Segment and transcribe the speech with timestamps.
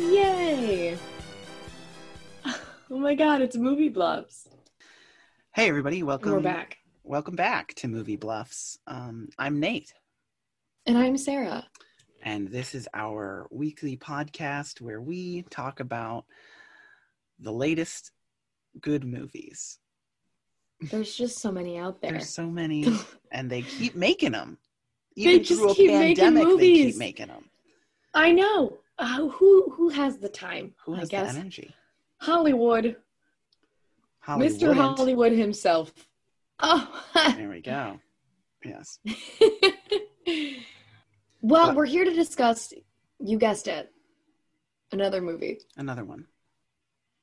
[0.00, 0.98] Yay!
[2.90, 4.48] Oh my god, it's movie bluffs.
[5.54, 6.32] Hey everybody, welcome.
[6.32, 6.78] We're back.
[7.04, 8.76] Welcome back to Movie Bluffs.
[8.88, 9.92] Um, I'm Nate,
[10.84, 11.64] And I'm Sarah.
[12.24, 16.24] and this is our weekly podcast where we talk about
[17.38, 18.10] the latest
[18.80, 19.78] good movies.
[20.80, 22.10] There's just so many out there.
[22.12, 22.98] There's so many,
[23.30, 24.58] and they keep making them.
[25.16, 27.44] They Even just through a keep making pandemic, they keep making them.
[28.14, 28.78] I know.
[28.98, 30.74] Uh, who who has the time?
[30.84, 31.74] Who has I guess the energy?
[32.18, 32.96] Hollywood,
[34.18, 34.52] Hollywood.
[34.60, 34.74] Mr.
[34.74, 35.92] Hollywood himself.
[36.60, 37.02] Oh.
[37.36, 37.98] There we go.
[38.64, 38.98] Yes.
[41.42, 42.72] well, But- we're here to discuss.
[43.18, 43.90] You guessed it.
[44.92, 45.60] Another movie.
[45.76, 46.26] Another one.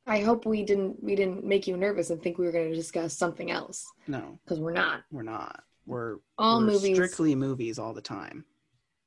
[0.06, 2.76] I hope we didn't we didn't make you nervous and think we were going to
[2.76, 5.02] discuss something else No, because we're not.
[5.12, 5.64] we're not.
[5.86, 8.46] We're All we're movies strictly movies all the time.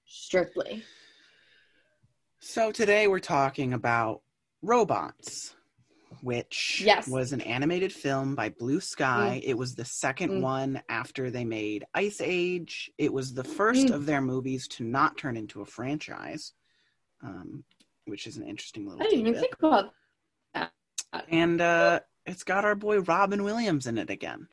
[0.05, 0.83] strictly.
[2.41, 4.23] So today we're talking about
[4.63, 5.55] Robots,
[6.23, 7.07] which Yes.
[7.07, 9.43] was an animated film by Blue Sky.
[9.45, 10.41] It was the second Mm.
[10.41, 12.91] one after they made Ice Age.
[12.97, 13.95] It was the first Mm.
[13.95, 16.55] of their movies to not turn into a franchise,
[17.23, 17.65] um,
[18.07, 19.51] which is an interesting little I didn't even tidbit.
[19.51, 19.95] think about.
[20.55, 20.73] That.
[21.29, 24.49] And uh, it's got our boy Robin Williams in it again.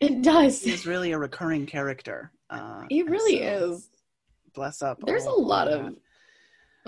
[0.00, 0.62] It does.
[0.62, 2.32] He's really a recurring character.
[2.48, 3.90] Uh, He really so is.
[4.54, 5.00] Bless up.
[5.04, 5.94] There's a lot that.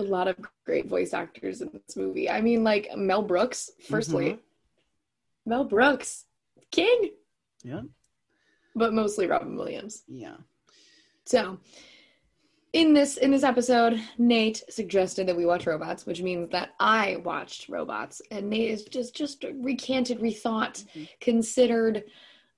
[0.01, 0.35] A lot of
[0.65, 2.29] great voice actors in this movie.
[2.29, 3.71] I mean, like Mel Brooks.
[3.89, 4.39] Firstly,
[5.45, 6.25] Mel Brooks,
[6.71, 7.11] king,
[7.63, 7.81] Yeah.
[8.75, 10.03] but mostly Robin Williams.
[10.07, 10.37] Yeah.
[11.25, 11.59] So,
[12.73, 17.17] in this in this episode, Nate suggested that we watch Robots, which means that I
[17.17, 21.09] watched Robots, and Nate is just just recanted, rethought, Mhm.
[21.19, 22.03] considered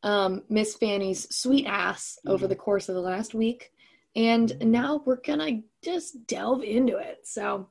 [0.03, 2.49] um, Miss Fanny's sweet ass over Mhm.
[2.49, 3.71] the course of the last week,
[4.15, 4.67] and Mhm.
[4.67, 7.27] now we're gonna just delve into it.
[7.27, 7.69] So,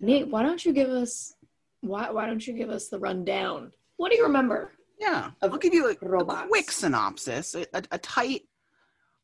[0.00, 1.34] Nate, why don't you give us
[1.80, 3.72] why why don't you give us the rundown?
[3.96, 4.72] What do you remember?
[4.98, 8.42] Yeah, I'll give you a, a quick synopsis, a, a, a tight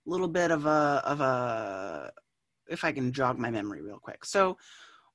[0.07, 2.13] little bit of a of a
[2.69, 4.25] if I can jog my memory real quick.
[4.25, 4.59] So,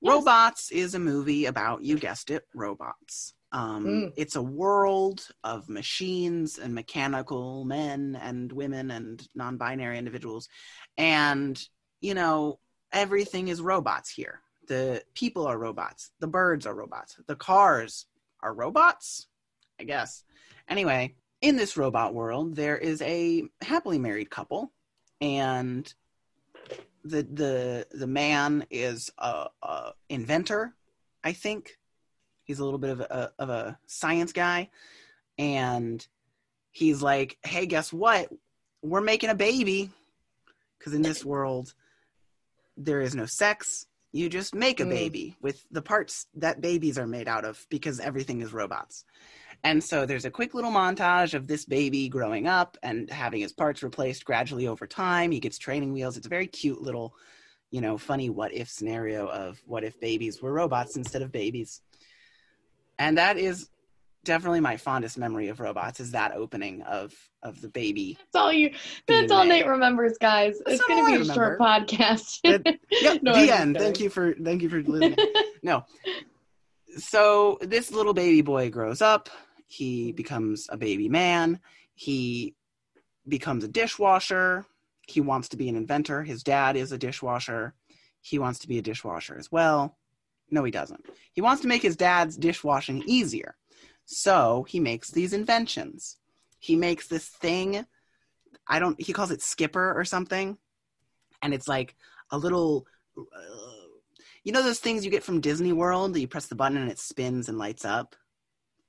[0.01, 0.11] Yes.
[0.11, 3.33] Robots is a movie about you guessed it, robots.
[3.53, 4.13] Um, Mm.
[4.17, 10.49] It's a world of machines and mechanical men and women and non-binary individuals,
[10.97, 11.61] and
[12.01, 12.59] you know
[12.91, 14.41] everything is robots here.
[14.67, 16.11] The people are robots.
[16.19, 17.15] The birds are robots.
[17.27, 18.07] The cars
[18.41, 19.27] are robots.
[19.79, 20.23] I guess.
[20.67, 24.71] Anyway, in this robot world, there is a happily married couple,
[25.21, 25.93] and
[27.03, 30.73] the the the man is a, a inventor.
[31.23, 31.77] I think
[32.43, 34.69] he's a little bit of a of a science guy,
[35.37, 36.05] and
[36.71, 38.29] he's like, "Hey, guess what?
[38.81, 39.91] We're making a baby."
[40.77, 41.73] Because in this world,
[42.75, 43.85] there is no sex.
[44.11, 44.89] You just make a Mm.
[44.89, 49.05] baby with the parts that babies are made out of because everything is robots.
[49.63, 53.53] And so there's a quick little montage of this baby growing up and having his
[53.53, 55.31] parts replaced gradually over time.
[55.31, 56.17] He gets training wheels.
[56.17, 57.15] It's a very cute little,
[57.71, 61.81] you know, funny what if scenario of what if babies were robots instead of babies.
[62.99, 63.69] And that is
[64.25, 68.17] definitely my fondest memory of robots is that opening of of the baby.
[68.19, 68.71] That's all you.
[69.07, 69.43] That's all.
[69.45, 70.59] Nate remembers, guys.
[70.65, 72.39] That's it's gonna I be a short podcast.
[72.43, 73.77] It- Yep, No, the end.
[73.77, 75.17] Thank you for thank you for listening.
[75.61, 75.83] no.
[76.97, 79.29] So this little baby boy grows up.
[79.67, 81.59] He becomes a baby man.
[81.95, 82.55] He
[83.27, 84.65] becomes a dishwasher.
[85.07, 86.23] He wants to be an inventor.
[86.23, 87.73] His dad is a dishwasher.
[88.21, 89.97] He wants to be a dishwasher as well.
[90.53, 91.05] No, he doesn't.
[91.33, 93.57] He wants to make his dad's dishwashing easier.
[94.05, 96.17] So he makes these inventions.
[96.59, 97.85] He makes this thing.
[98.67, 100.57] I don't, he calls it Skipper or something.
[101.41, 101.95] And it's like
[102.31, 102.87] a little
[103.17, 103.23] uh,
[104.43, 106.91] you know those things you get from Disney World that you press the button and
[106.91, 108.15] it spins and lights up?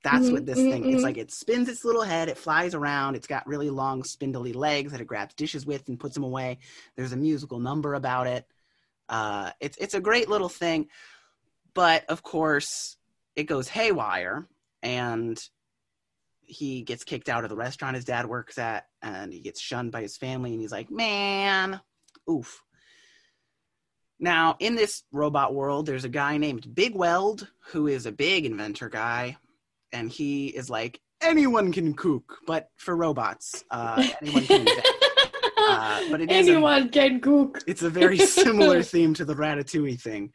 [0.03, 1.03] That's Mhm, what this mhm, thing it's mhm.
[1.03, 4.91] like it spins its little head, it flies around, it's got really long spindly legs
[4.91, 6.59] that it grabs dishes with and puts them away.
[6.95, 8.45] There's a musical number about it.
[9.09, 10.87] Uh, it's it's a great little thing.
[11.75, 12.97] But of course,
[13.35, 14.47] it goes haywire
[14.81, 15.39] and
[16.41, 19.91] he gets kicked out of the restaurant his dad works at and he gets shunned
[19.91, 21.79] by his family and he's like, "Man,
[22.29, 22.61] oof."
[24.19, 28.87] Now, in this robot world, there's a guy named Bigweld who is a big inventor
[28.87, 29.37] guy,
[29.91, 34.67] and he is like anyone can cook, but for robots, uh, anyone can.
[35.67, 37.63] Uh, but it is a- can cook.
[37.65, 40.31] It's a very similar theme to the Ratatouille thing.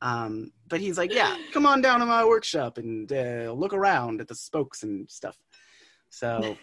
[0.00, 4.20] Um, but he's like, yeah, come on down to my workshop and uh, look around
[4.20, 5.36] at the spokes and stuff.
[6.10, 6.56] So,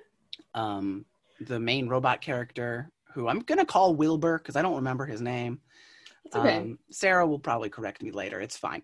[0.54, 1.04] um,
[1.40, 5.60] the main robot character, who I'm gonna call Wilbur because I don't remember his name,
[6.24, 6.58] It's okay.
[6.58, 8.40] Um, Sarah will probably correct me later.
[8.40, 8.82] It's fine.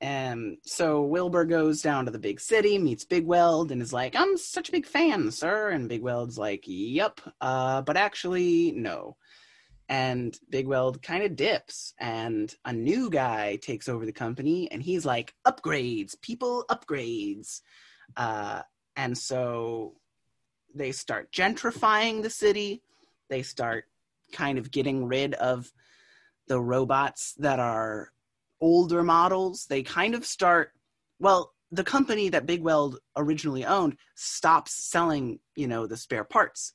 [0.00, 4.36] And so Wilbur goes down to the big city, meets Bigweld, and is like, I'm
[4.36, 5.70] such a big fan, sir.
[5.70, 9.16] And Bigweld's like, Yep, uh, but actually, no.
[9.88, 15.06] And Bigweld kind of dips, and a new guy takes over the company, and he's
[15.06, 17.60] like, Upgrades, people, upgrades.
[18.16, 18.62] Uh,
[18.96, 19.94] and so
[20.74, 22.82] they start gentrifying the city.
[23.28, 23.84] They start
[24.32, 25.72] kind of getting rid of
[26.48, 28.12] the robots that are
[28.60, 29.66] older models.
[29.66, 30.72] They kind of start,
[31.18, 36.72] well, the company that Bigweld originally owned stops selling, you know, the spare parts.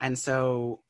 [0.00, 0.80] And so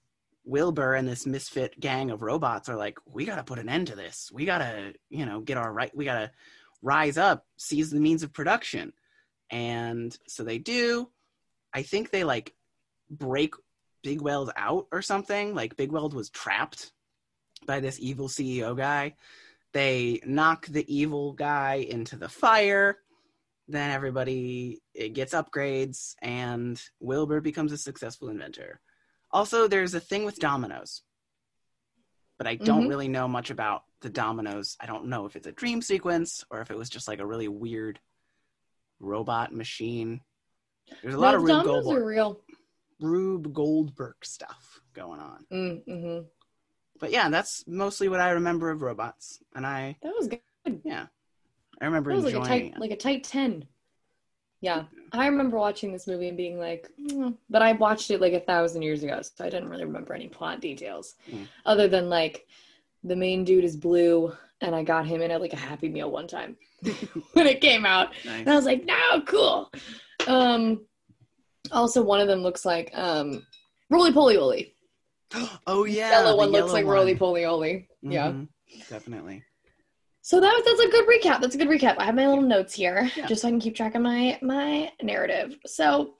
[0.51, 3.87] Wilbur and this misfit gang of robots are like, we got to put an end
[3.87, 4.31] to this.
[4.33, 6.31] We got to, you know, get our right, we got to
[6.83, 8.93] rise up, seize the means of production.
[9.51, 11.09] And so they do.
[11.73, 12.55] I think they like
[13.09, 13.55] break
[14.05, 15.55] Bigweld out or something.
[15.55, 16.93] Like Bigweld was trapped
[17.67, 19.15] by this evil CEO guy.
[19.73, 22.99] They knock the evil guy into the fire.
[23.69, 24.81] Then everybody
[25.13, 28.81] gets upgrades, and Wilbur becomes a successful inventor.
[29.33, 31.03] Also, there's a thing with dominoes,
[32.39, 32.89] but I don't Mhm.
[32.89, 34.77] really know much about the dominoes.
[34.81, 37.27] I don't know if it's a dream sequence or if it was just like a
[37.27, 38.01] really weird
[38.99, 40.23] robot machine.
[41.03, 42.45] There's a lot of Rube Goldberg, are real.
[43.01, 45.47] Rube Goldberg stuff going on.
[45.51, 46.29] Mm, hmm
[46.99, 50.83] But yeah, that's mostly what I remember of robots, and I That was good.
[50.85, 51.07] yeah,
[51.81, 52.81] I remember That was like a enjoying tight, it.
[52.81, 53.69] like a tight ten.
[54.63, 58.35] Yeah, I remember watching this movie and being like, "Mm," but I watched it like
[58.35, 61.49] a thousand years ago, so I didn't really remember any plot details, Mm.
[61.65, 62.47] other than like
[63.03, 66.11] the main dude is blue, and I got him in at like a Happy Meal
[66.11, 66.57] one time
[67.33, 68.41] when it came out, Nice.
[68.41, 69.71] and I was like, no, cool.
[70.27, 70.85] Um,
[71.73, 73.47] also one of them looks like um,
[73.91, 74.75] Rolie Polie Olie.
[75.67, 76.85] oh yeah, yellow the one looks yellow like.
[76.85, 77.89] Rolie Polie Olie.
[78.03, 78.33] Yeah.
[78.33, 78.49] Mhm,
[78.91, 79.43] definitely.
[80.31, 81.41] So that was that's a good recap.
[81.41, 81.97] That's a good recap.
[81.99, 83.27] I have my little notes here Yeah.
[83.27, 85.57] just so I can keep track of my my narrative.
[85.67, 86.15] So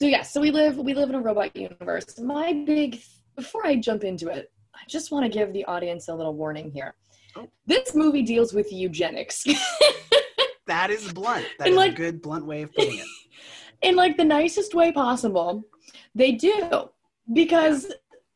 [0.00, 2.18] so yeah, so we live we live in a robot universe.
[2.18, 3.02] My big
[3.36, 6.70] before I jump into it, I just want to give the audience a little warning
[6.70, 6.94] here.
[7.36, 7.46] Oh.
[7.66, 9.44] This movie deals with eugenics
[10.66, 11.44] That is blunt.
[11.58, 13.06] That And, is like- a good blunt way of putting it.
[13.82, 15.62] in like the nicest way possible.
[16.14, 16.88] They do
[17.34, 17.92] because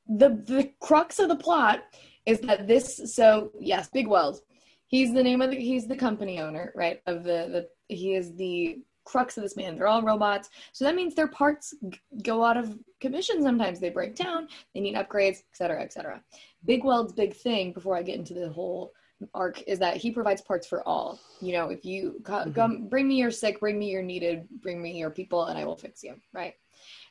[0.06, 1.84] the the crux of the plot
[2.26, 4.40] is that this so yes, Bigweld.
[4.88, 7.00] He's the name of the he's the company owner, right?
[7.06, 9.76] Of the the he is the crux of this man.
[9.76, 10.50] They're all robots.
[10.72, 13.78] So that means their parts g- go out of commission sometimes.
[13.78, 16.22] They break down, they need upgrades, etc cetera, et cetera.
[16.66, 18.92] Bigweld's big thing before I get into the whole
[19.32, 21.18] arc is that he provides parts for all.
[21.40, 22.54] You know, if you Mhm.
[22.54, 25.64] come, bring me your sick, bring me your needed, bring me your people, and I
[25.64, 26.20] will fix you.
[26.32, 26.54] Right.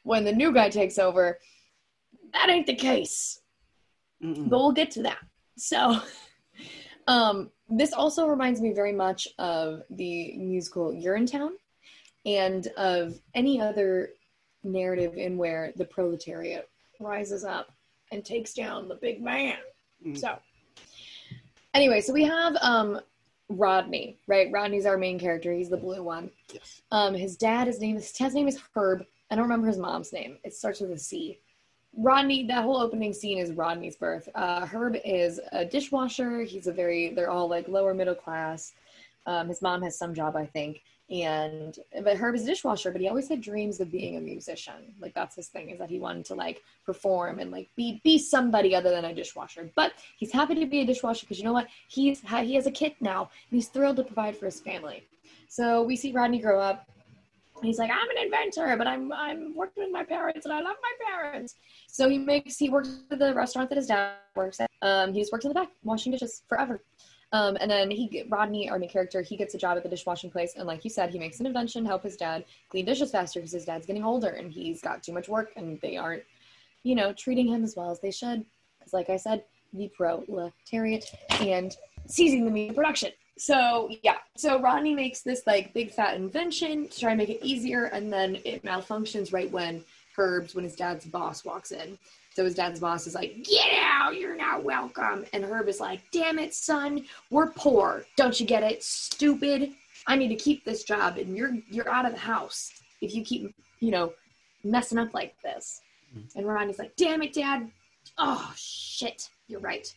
[0.03, 1.39] When the new guy takes over,
[2.33, 3.41] that ain't the case.
[4.21, 4.49] Mm-mm.
[4.49, 5.19] But we'll get to that.
[5.57, 5.99] So,
[7.07, 11.51] um, this also reminds me very much of the musical Urinetown
[12.25, 14.09] and of any other
[14.63, 16.69] narrative in where the proletariat
[16.99, 17.71] rises up
[18.11, 19.57] and takes down the big man.
[20.05, 20.17] Mm.
[20.17, 20.37] So,
[21.73, 22.99] anyway, so we have um,
[23.49, 24.51] Rodney, right?
[24.51, 25.53] Rodney's our main character.
[25.53, 26.29] He's the blue one.
[26.53, 26.81] Yes.
[26.91, 29.03] Um, his dad, his name, his dad's name is Herb.
[29.31, 30.37] I don't remember his mom's name.
[30.43, 31.39] It starts with a C.
[31.97, 34.27] Rodney, that whole opening scene is Rodney's birth.
[34.35, 36.41] Uh, Herb is a dishwasher.
[36.41, 38.73] He's a very, they're all like lower middle class.
[39.25, 40.81] Um, his mom has some job, I think.
[41.09, 44.93] And, but Herb is a dishwasher, but he always had dreams of being a musician.
[44.99, 48.17] Like that's his thing is that he wanted to like perform and like be, be
[48.17, 49.69] somebody other than a dishwasher.
[49.75, 51.67] But he's happy to be a dishwasher because you know what?
[51.87, 55.03] He's, he has a kid now and he's thrilled to provide for his family.
[55.47, 56.87] So we see Rodney grow up.
[57.63, 60.75] He's like, I'm an inventor, but I'm I'm working with my parents and I love
[60.81, 61.55] my parents.
[61.95, 64.69] So he makes he works at the restaurant that his dad works at.
[64.81, 66.81] Um, he just works in the back washing dishes forever.
[67.31, 70.29] Um, and then he Rodney, our main character, he gets a job at the dishwashing
[70.29, 73.11] place, and like you said, he makes an invention to help his dad clean dishes
[73.11, 76.23] faster because his dad's getting older and he's got too much work, and they aren't,
[76.83, 78.45] you know, treating him as well as they should.
[78.77, 81.05] Because, like I said, the proletariat
[81.39, 81.73] and
[82.07, 83.11] seizing the meat of production.
[83.37, 87.39] So yeah, so Rodney makes this like big fat invention to try and make it
[87.41, 91.97] easier, and then it malfunctions right when Herb's when his dad's boss walks in.
[92.33, 94.17] So his dad's boss is like, "Get out!
[94.17, 97.05] You're not welcome." And Herb is like, "Damn it, son!
[97.29, 98.05] We're poor.
[98.17, 98.83] Don't you get it?
[98.83, 99.73] Stupid!
[100.07, 103.23] I need to keep this job, and you're you're out of the house if you
[103.23, 104.13] keep you know
[104.63, 105.81] messing up like this."
[106.15, 106.39] Mm-hmm.
[106.39, 107.71] And Rodney's like, "Damn it, Dad!
[108.17, 109.29] Oh shit!
[109.47, 109.93] You're right."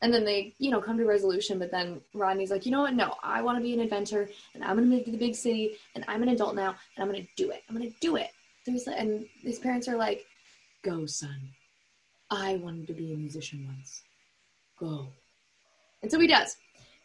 [0.00, 1.58] And then they, you know, come to resolution.
[1.58, 2.94] But then Rodney's like, you know what?
[2.94, 5.76] No, I want to be an inventor, and I'm gonna move to the big city,
[5.94, 7.62] and I'm an adult now, and I'm gonna do it.
[7.68, 8.30] I'm gonna do it.
[8.68, 10.24] He's and his parents are like,
[10.82, 11.50] go, son.
[12.30, 14.02] I wanted to be a musician once.
[14.78, 15.08] Go.
[16.02, 16.56] And so he does.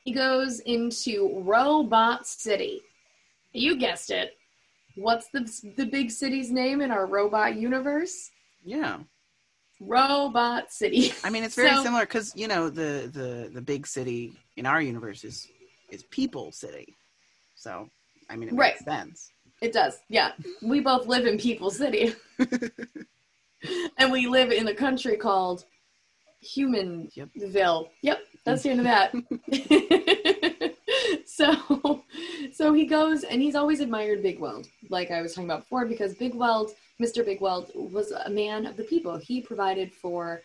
[0.03, 2.81] He goes into Robot City.
[3.53, 4.37] You guessed it.
[4.95, 8.29] What's the the big city's name in our robot universe?
[8.63, 8.99] Yeah.
[9.79, 11.13] Robot City.
[11.23, 14.65] I mean, it's very So- similar because you know the the the big city in
[14.65, 15.47] our universe is
[15.89, 16.95] is People City,
[17.55, 17.89] so
[18.29, 18.73] I mean it Right.
[18.73, 19.31] makes sense.
[19.63, 19.99] It does.
[20.09, 20.33] Yeah.
[20.61, 22.13] We both live in People City.
[23.97, 25.63] and we live in a country called
[26.43, 27.87] Humanville.
[28.01, 28.19] Yep.
[28.43, 29.13] That's the end of that.
[31.25, 32.03] so
[32.51, 36.13] so he goes and he's always admired Bigweld, like I was talking about before, because
[36.15, 37.25] Bigweld, Mr.
[37.25, 39.15] Bigweld, was a man of the people.
[39.15, 40.41] He provided for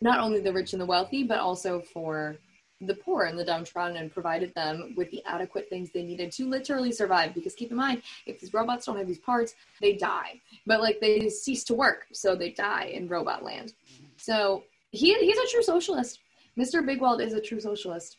[0.00, 2.38] not only the rich and the wealthy, but also for
[2.80, 6.48] the poor and the downtrodden and provided them with the adequate things they needed to
[6.48, 7.34] literally survive.
[7.34, 10.40] Because keep in mind, if these robots don't have these parts, they die.
[10.66, 13.72] But like they cease to work, so they die in robot land.
[14.16, 16.20] So he he's a true socialist.
[16.58, 16.84] Mr.
[16.84, 18.16] Bigweld is a true socialist.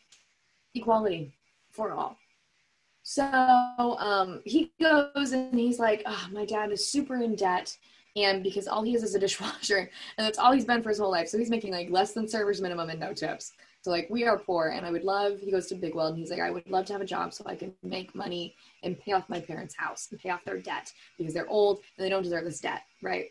[0.74, 1.32] Equality
[1.70, 2.16] for all.
[3.02, 3.24] So
[3.98, 7.76] um, he goes and he's like, oh, my dad is super in debt.
[8.16, 9.78] And because all he is is a dishwasher,
[10.18, 11.28] and that's all he's been for his whole life.
[11.28, 13.52] So he's making like less than servers minimum and no tips.
[13.82, 15.40] So like we are poor, and I would love.
[15.40, 17.44] He goes to Bigweld, and he's like, I would love to have a job so
[17.46, 20.92] I can make money and pay off my parents' house and pay off their debt
[21.16, 23.26] because they're old and they don't deserve this debt, right?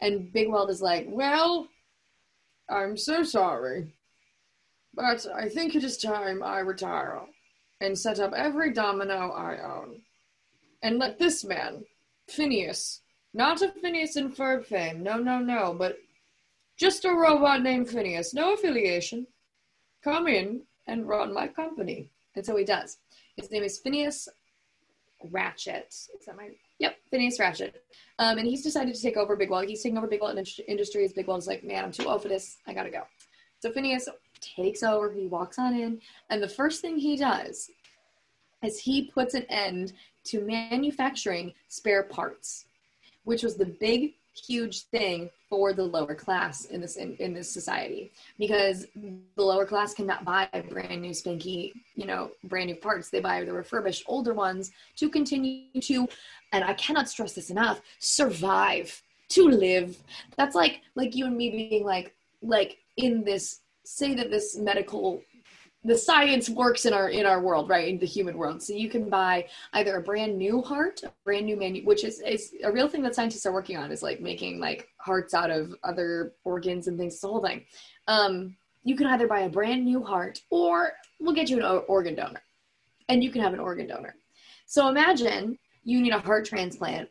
[0.00, 1.68] And Bigweld is like, well,
[2.68, 3.92] I'm so sorry,
[4.92, 7.20] but I think it is time I retire
[7.80, 10.02] and set up every domino I own,
[10.82, 11.84] and let this man,
[12.28, 13.00] Phineas,
[13.32, 15.96] not a Phineas and Ferb fame, no, no, no, but
[16.76, 19.26] just a robot named Phineas, no affiliation
[20.04, 22.10] come in and run my company.
[22.36, 22.98] And so he does.
[23.36, 24.28] His name is Phineas
[25.30, 25.88] Ratchet.
[25.88, 26.50] Is that my?
[26.78, 27.82] Yep, Phineas Ratchet.
[28.18, 29.66] Um, and he's decided to take over Bigweld.
[29.66, 31.14] He's taking over Big Indust- Industries.
[31.14, 32.58] Bigweld's like, man, I'm too old for this.
[32.66, 33.02] I gotta go.
[33.60, 34.08] So Phineas
[34.40, 35.10] takes over.
[35.12, 37.70] He walks on in, and the first thing he does
[38.62, 39.92] is he puts an end
[40.24, 42.66] to manufacturing spare parts,
[43.24, 47.50] which was the big, huge thing for the lower class in this in, in this
[47.50, 48.12] society.
[48.38, 53.10] Because the lower class cannot buy brand new spanky you know brand new parts.
[53.10, 56.08] They buy the refurbished older ones to continue to
[56.52, 59.96] and i cannot stress this enough survive to live.
[60.36, 65.22] That's like like you and me being like like in this say that this medical
[65.84, 68.62] the science works in our in our world right in the human world.
[68.62, 72.20] So you can buy either a brand new heart a brand new menu which is,
[72.20, 75.50] is a real thing that scientists are working on is like making like hearts out
[75.50, 77.64] of other organs and things the whole thing.
[78.08, 81.84] Um, you can either buy a brand new heart or we'll get you an o-
[81.88, 82.42] organ donor.
[83.08, 84.14] And you can have an organ donor.
[84.66, 87.08] So imagine you need a heart transplant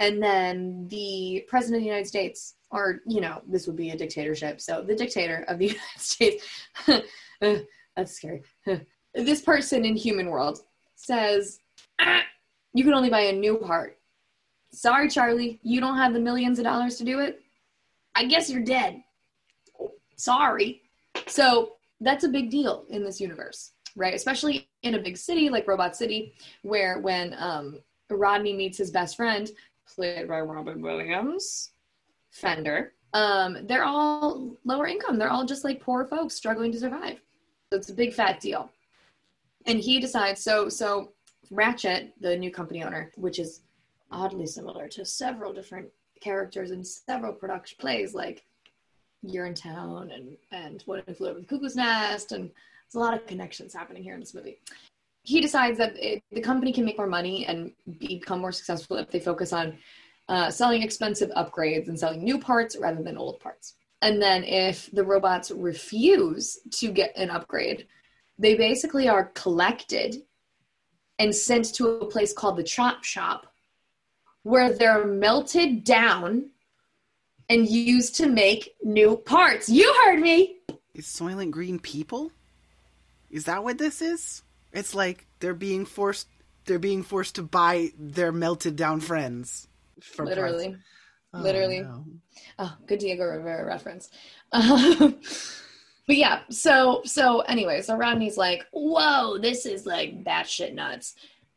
[0.00, 3.96] and then the president of the united states or you know this would be a
[3.96, 4.60] dictatorship.
[4.60, 6.44] So the dictator of the united states
[6.88, 7.58] uh,
[7.96, 8.42] that's scary.
[9.14, 10.60] this person in human world
[10.94, 11.58] says,
[12.00, 12.22] ah,
[12.74, 13.98] you can only buy a new heart.
[14.72, 17.40] Sorry, Charlie, you don't have the millions of dollars to do it.
[18.14, 19.02] I guess you're dead.
[20.16, 20.82] Sorry.
[21.26, 24.14] So that's a big deal in this universe, right?
[24.14, 29.16] Especially in a big city like Robot City, where when um, Rodney meets his best
[29.16, 29.50] friend,
[29.94, 31.70] played by Robin Williams,
[32.30, 35.18] Fender, um, they're all lower income.
[35.18, 37.20] They're all just like poor folks struggling to survive.
[37.76, 38.70] So it's a big fat deal.
[39.66, 41.12] And he decides so so
[41.50, 43.60] Ratchet, the new company owner, which is
[44.10, 45.88] oddly similar to several different
[46.22, 48.46] characters in several production plays like
[49.26, 53.74] Urinetown and and What If Over the Cuckoo's Nest and there's a lot of connections
[53.74, 54.58] happening here in this movie.
[55.24, 59.10] He decides that it, the company can make more money and become more successful if
[59.10, 59.76] they focus on
[60.30, 63.74] uh, selling expensive upgrades and selling new parts rather than old parts.
[64.06, 67.88] And then if the robots refuse to get an upgrade,
[68.38, 70.22] they basically are collected
[71.18, 73.52] and sent to a place called the chop shop
[74.44, 76.50] where they're melted down
[77.48, 79.68] and used to make new parts.
[79.68, 80.58] You heard me.
[80.94, 82.30] Is Soylent Green people?
[83.28, 84.44] Is that what this is?
[84.72, 86.28] It's like they're being forced
[86.66, 89.66] they're being forced to buy their melted down friends.
[90.00, 90.76] for parts.
[91.42, 91.78] Literally.
[91.80, 91.82] Oh, literally.
[91.82, 92.04] no.
[92.58, 94.10] Oh, good Diego Rivera reference.
[94.52, 95.18] Um,
[96.06, 101.14] but yeah, so so anyway, so Rodney's like, whoa, this is like batshit nuts.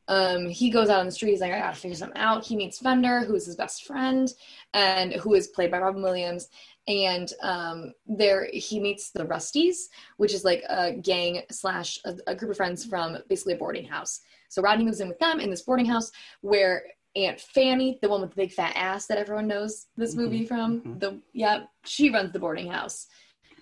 [0.08, 1.32] Um, he goes out on the street.
[1.32, 2.44] He's like, I gotta figure something out.
[2.44, 4.28] He meets Fender, who is his best friend,
[4.74, 6.50] and who is played by Robin Williams.
[6.88, 12.36] And um, there he meets the Rusties, which is like a gang slash a, a
[12.36, 14.22] group of friends from basically a boarding house.
[14.50, 16.84] So Rodney moves in with them in this boarding house where
[17.16, 20.46] Aunt Fanny, the one with the big fat ass that everyone knows this Mhm, movie
[20.46, 21.00] from, mhm.
[21.00, 23.08] the yeah, she runs the boarding house.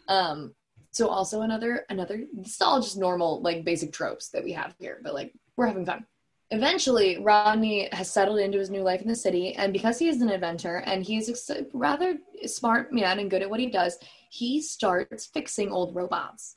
[0.07, 0.53] Um,
[0.91, 4.99] So also another another it's all just normal like basic tropes that we have here,
[5.03, 6.05] but like we're having fun.
[6.49, 10.21] Eventually, Rodney has settled into his new life in the city, and because he is
[10.21, 13.99] an inventor and he's a rather smart man and good at what he does,
[14.31, 16.55] he starts fixing old robots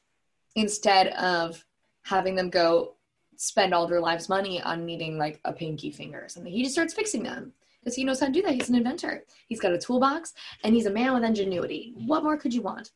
[0.54, 1.64] instead of
[2.04, 2.94] having them go
[3.40, 6.52] spend all their lives money on needing like a pinky finger or something.
[6.52, 8.52] He just starts fixing them because he knows how to do that.
[8.52, 9.24] He's an inventor.
[9.48, 11.94] He's got a toolbox and he's a man with ingenuity.
[12.06, 12.90] What more could you want?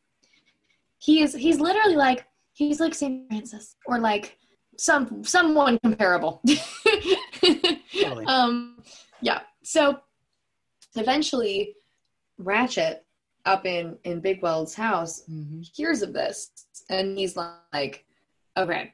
[0.99, 3.27] He is he's literally like he's like St.
[3.27, 4.37] Francis or like
[4.77, 6.43] some someone comparable.
[7.41, 8.25] totally.
[8.27, 8.83] Um
[9.21, 9.41] yeah.
[9.63, 9.99] So
[10.95, 11.73] eventually
[12.37, 13.03] Ratchet
[13.45, 15.61] up in in Bigweld's house mm-hmm.
[15.75, 16.51] hears of this
[16.91, 18.05] and he's like
[18.55, 18.93] okay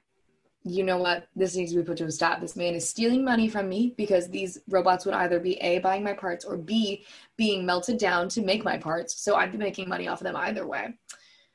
[0.64, 1.28] you know what?
[1.36, 2.40] This needs to be put to a stop.
[2.40, 6.04] This man is stealing money from me because these robots would either be A, buying
[6.04, 9.22] my parts, or B, being melted down to make my parts.
[9.22, 10.98] So I'd be making money off of them either way.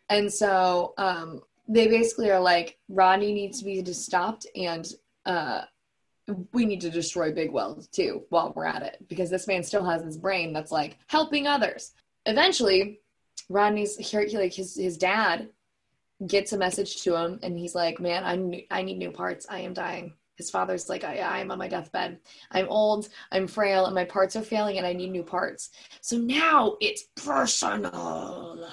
[0.08, 4.86] And so um, they basically are like, Rodney needs to be stopped, and
[5.25, 5.62] uh,
[6.52, 10.02] we need to destroy Bigweld too while we're at it because this man still has
[10.02, 11.92] this brain that's like helping others.
[12.25, 13.00] Eventually,
[13.48, 15.48] Rodney's like his his dad
[16.26, 19.46] gets a message to him and he's like man i, I need new parts.
[19.49, 20.14] I am dying.
[20.37, 22.18] His father's like I, I am on my deathbed.
[22.50, 23.08] I'm old.
[23.32, 23.87] I'm frail.
[23.87, 25.70] And my parts are failing and i need new parts.
[26.02, 28.68] So now it's personal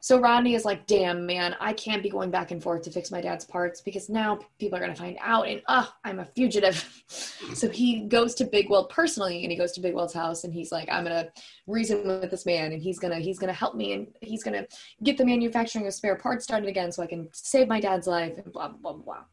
[0.00, 3.10] so Rodney is like, damn, man, I can't be going back and forth to fix
[3.10, 6.24] my dad's parts because now people are going to find out and, oh, I'm a
[6.24, 7.02] fugitive.
[7.54, 10.88] so he goes to Bigweld personally and he goes to Bigweld's house and he's like,
[10.90, 11.32] I'm going to
[11.66, 14.44] reason with this man and he's going to, he's going to help me and he's
[14.44, 14.68] going to
[15.02, 18.34] get the manufacturing of spare parts started again so I can save my dad's life
[18.36, 19.24] and blah, blah, blah, blah.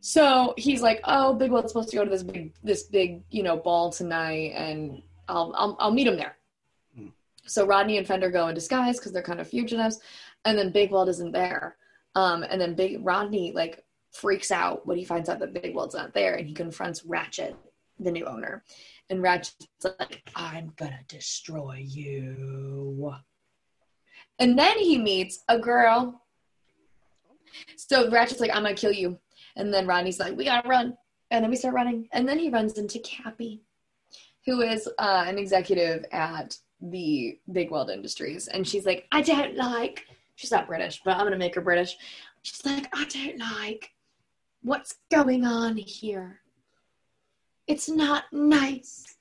[0.00, 3.56] So he's like, oh, Bigweld's supposed to go to this big, this big, you know,
[3.56, 6.37] ball tonight and I'll, I'll, I'll meet him there.
[7.48, 10.00] So Rodney and Fender go in disguise because they're kind of fugitives,
[10.44, 11.76] and then Bigweld isn't there.
[12.14, 16.14] Um, and then Big Rodney like freaks out when he finds out that Bigweld's not
[16.14, 17.56] there, and he confronts Ratchet,
[17.98, 18.64] the new owner.
[19.10, 23.14] And Ratchet's like, "I'm gonna destroy you."
[24.38, 26.22] And then he meets a girl.
[27.76, 29.18] So Ratchet's like, "I'm gonna kill you,"
[29.56, 30.96] and then Rodney's like, "We gotta run."
[31.30, 33.62] And then we start running, and then he runs into Cappy,
[34.46, 40.06] who is uh, an executive at the Bigweld Industries, and she's like, I don't like.
[40.36, 41.96] She's not British, but I'm gonna make her British.
[42.42, 43.90] She's like, I don't like
[44.62, 46.40] what's going on here.
[47.66, 49.16] It's not nice.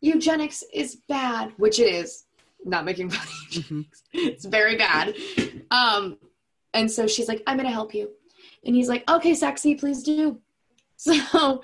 [0.00, 2.24] Eugenics is bad, which it is.
[2.64, 3.80] Not making fun of mm-hmm.
[4.12, 5.14] It's very bad.
[5.70, 6.18] Um,
[6.74, 8.10] and so she's like, I'm gonna help you.
[8.64, 10.40] And he's like, okay, sexy, please do.
[10.98, 11.60] So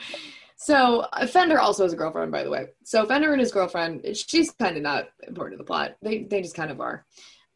[0.62, 2.66] so Fender also has a girlfriend, by the way.
[2.84, 5.96] So Fender and his girlfriend, she's kind of not important to the plot.
[6.02, 7.04] They they just kind of are.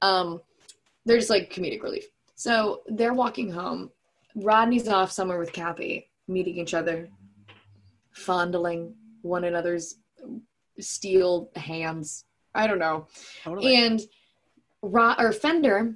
[0.02, 0.40] Um,
[1.04, 2.06] they're just like comedic relief.
[2.34, 3.92] So they're walking home.
[4.34, 7.08] Rodney's off somewhere with Cappy, meeting each other,
[8.10, 8.92] fondling
[9.22, 9.98] one another's
[10.80, 12.24] steel hands.
[12.56, 13.06] I don't know.
[13.44, 13.76] Totally.
[13.76, 14.00] And
[14.82, 15.94] Rod or Fender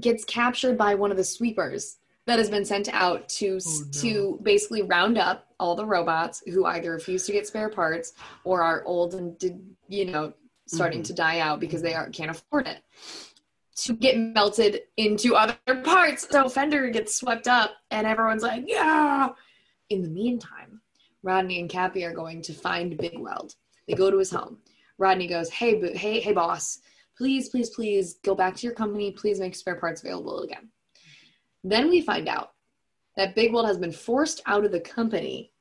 [0.00, 4.00] gets captured by one of the sweepers that has been sent out to oh, no.
[4.00, 8.12] to basically round up all the robots who either refuse to get spare parts
[8.44, 10.32] or are old and did you know
[10.66, 11.06] starting mm-hmm.
[11.06, 12.78] to die out because they are, can't afford it.
[13.84, 19.30] To get melted into other parts so fender gets swept up and everyone's like yeah.
[19.90, 20.80] In the meantime
[21.22, 23.54] rodney and cappy are going to find Bigweld
[23.88, 24.58] they go to his home.
[24.98, 26.78] Rodney goes hey hey hey boss.
[27.16, 29.10] Please please please go back to your company.
[29.10, 30.68] Please make spare parts available again
[31.64, 32.52] then we find out
[33.16, 35.52] that Bigweld has been forced out of the company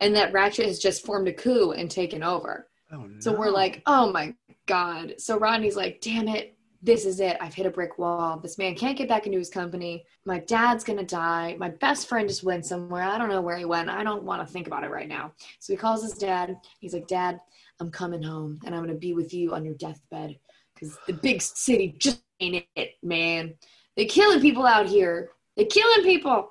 [0.00, 2.68] and that Ratchet has just formed a coup and taken over.
[2.92, 3.20] Oh, no.
[3.20, 4.34] So we're like, oh my
[4.66, 5.14] God.
[5.18, 7.36] So Rodney's like, damn it, this is it.
[7.40, 8.38] I've hit a brick wall.
[8.38, 10.04] This man can't get back into his company.
[10.26, 11.56] My dad's going to die.
[11.58, 13.02] My best friend just went somewhere.
[13.02, 13.88] I don't know where he went.
[13.88, 15.32] I don't want to think about it right now.
[15.60, 16.56] So he calls his dad.
[16.80, 17.40] He's like, Dad,
[17.80, 20.38] I'm coming home and I'm going to be with you on your deathbed
[20.74, 23.54] because the big city just ain't it, man.
[23.96, 25.30] They're killing people out here.
[25.56, 26.50] They're killing people.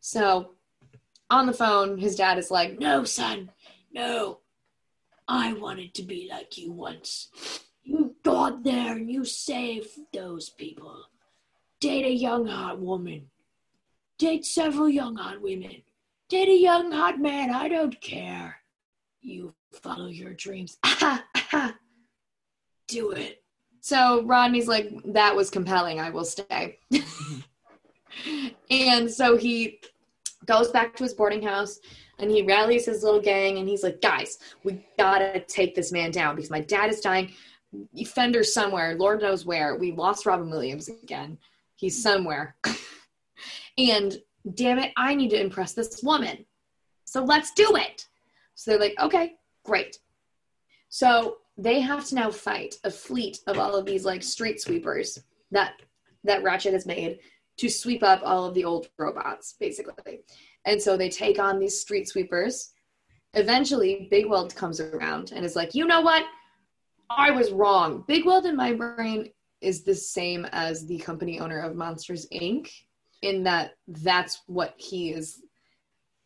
[0.00, 0.52] So
[1.28, 3.50] on the phone, his dad is like, No, son,
[3.92, 4.38] no.
[5.28, 7.28] I wanted to be like you once.
[7.84, 11.04] You got there and you saved those people.
[11.78, 13.30] Date a young hot woman.
[14.18, 15.82] Date several young hot women.
[16.28, 17.50] Date a young hot man.
[17.54, 18.56] I don't care.
[19.20, 20.78] You follow your dreams.
[22.88, 23.42] Do it.
[23.80, 26.00] So Rodney's like, that was compelling.
[26.00, 26.78] I will stay.
[28.70, 29.80] and so he
[30.46, 31.78] goes back to his boarding house
[32.18, 36.10] and he rallies his little gang and he's like, guys, we gotta take this man
[36.10, 37.32] down because my dad is dying.
[38.06, 39.76] Fender somewhere, Lord knows where.
[39.76, 41.38] We lost Robin Williams again.
[41.76, 42.56] He's somewhere.
[43.78, 44.16] and
[44.54, 46.44] damn it, I need to impress this woman.
[47.04, 48.06] So let's do it.
[48.54, 49.98] So they're like, okay, great.
[50.88, 55.18] So they have to now fight a fleet of all of these like street sweepers
[55.50, 55.74] that
[56.24, 57.20] that Ratchet has made
[57.60, 60.22] to sweep up all of the old robots, basically.
[60.64, 62.72] And so they take on these street sweepers.
[63.34, 66.24] Eventually, Bigweld comes around and is like, you know what?
[67.10, 68.04] I was wrong.
[68.08, 72.70] Bigweld in my brain is the same as the company owner of Monsters Inc.
[73.22, 75.42] in that that's what he is.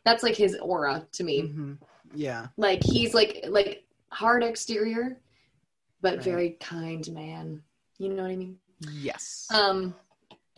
[0.04, 1.42] That's like his aura to me.
[1.42, 1.78] Mhm.
[2.14, 2.46] Yeah.
[2.56, 5.20] Like he's like like hard exterior,
[6.00, 6.24] but Right.
[6.24, 7.62] very kind man.
[7.98, 8.58] You know what I mean?
[8.92, 9.48] Yes.
[9.52, 9.94] Um,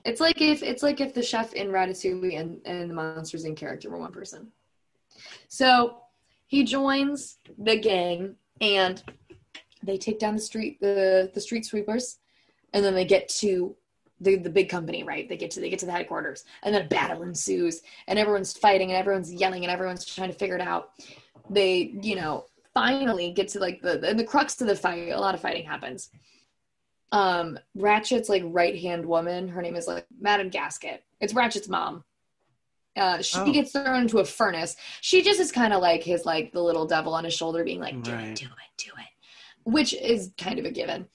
[0.07, 3.57] it's like if it's like if the chef in Ratatouille and, and the Monsters in
[3.57, 4.53] character were one person.
[5.49, 5.99] So
[6.47, 9.03] he joins the gang and
[9.83, 12.19] they take down the street the the street sweepers,
[12.73, 13.75] and then they get to
[14.21, 15.29] the the big company, right?
[15.29, 18.57] They get to they get to the headquarters, and then a battle ensues, and everyone's
[18.57, 20.91] fighting and everyone's yelling and everyone's trying to figure it out.
[21.51, 25.09] They, you know, finally get to like the and the crux of the fight.
[25.09, 26.11] A lot of fighting happens
[27.13, 32.03] um ratchet's like right hand woman her name is like madam gasket it's ratchet's mom
[32.97, 33.53] uh she Oh.
[33.53, 36.87] gets thrown into a furnace she just is kind of like his like the little
[36.87, 38.29] devil on his shoulder being like do Right.
[38.29, 38.51] it do it
[38.85, 41.07] do it which is kind of a given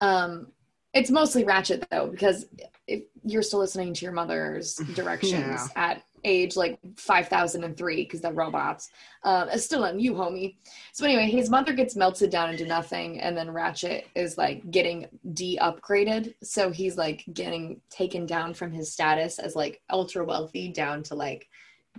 [0.00, 0.48] um
[0.94, 2.46] it's mostly ratchet though because
[2.86, 5.66] if you're still listening to your mother's directions Yeah.
[5.76, 8.90] at age like 5003 because they're robots.
[9.24, 10.56] Um still on you homie.
[10.92, 15.06] So anyway his mother gets melted down into nothing and then ratchet is like getting
[15.32, 16.34] de-upgraded.
[16.42, 21.14] So he's like getting taken down from his status as like ultra wealthy down to
[21.14, 21.48] like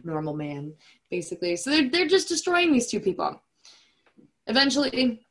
[0.03, 0.73] normal man
[1.09, 1.55] basically.
[1.55, 3.41] So they're, they're just destroying these two people.
[4.47, 5.21] Eventually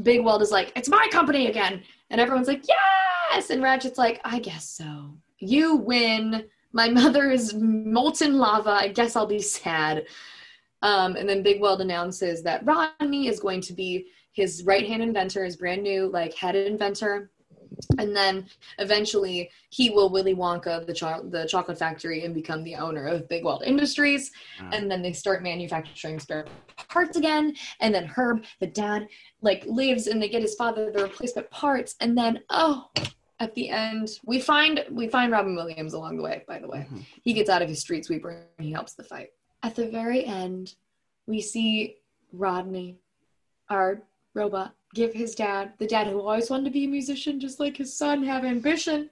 [0.00, 1.82] Bigweld is like it's my company again.
[2.10, 3.50] And everyone's like yes!
[3.50, 5.14] And ratchet's like i guess so.
[5.38, 8.70] You win my mother is molten lava.
[8.70, 10.06] I guess i'll be sad.
[10.82, 15.44] Um, and then Bigweld announces that rodney is going to be his right hand inventor
[15.44, 17.30] his brand new like head inventor.
[17.98, 18.46] And then
[18.78, 23.28] eventually he will willy wonka the, cho- the chocolate factory and become the owner of
[23.28, 24.30] Bigweld industries.
[24.60, 26.44] Uh, and then they start manufacturing spare
[26.88, 27.54] parts again.
[27.80, 29.08] And then herb the dad
[29.40, 31.94] like lives and they get his father the replacement parts.
[32.00, 32.90] And then oh
[33.42, 36.86] at the end we find we find robin williams along the way by the way.
[36.90, 37.04] Mhm.
[37.22, 39.30] he gets out of his street sweeper and he helps the fight.
[39.64, 40.74] At the very end
[41.26, 41.96] we see
[42.32, 42.98] rodney
[43.68, 44.02] our
[44.34, 47.76] robot give his dad the dad who always wanted to be a musician just like
[47.76, 49.10] his son have ambition.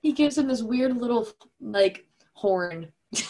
[0.00, 1.28] He gives him this weird little
[1.60, 2.92] like horn.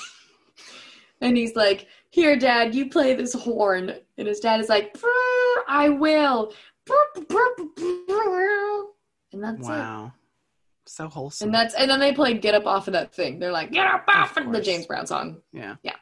[1.20, 3.92] And he's like here dad you play this horn.
[4.16, 6.52] And his dad is like "Brr, i will.
[6.86, 8.84] Brr, brr, brr, brr."
[9.32, 9.70] and that's it.
[9.70, 10.12] Wow.
[10.88, 11.48] So wholesome.
[11.48, 13.86] and that's and then they played "Get Up Off of That Thing." They're like "Get
[13.86, 14.60] Up Off" Of of the.
[14.60, 15.76] James Brown song, yeah.
[15.82, 15.96] Yeah.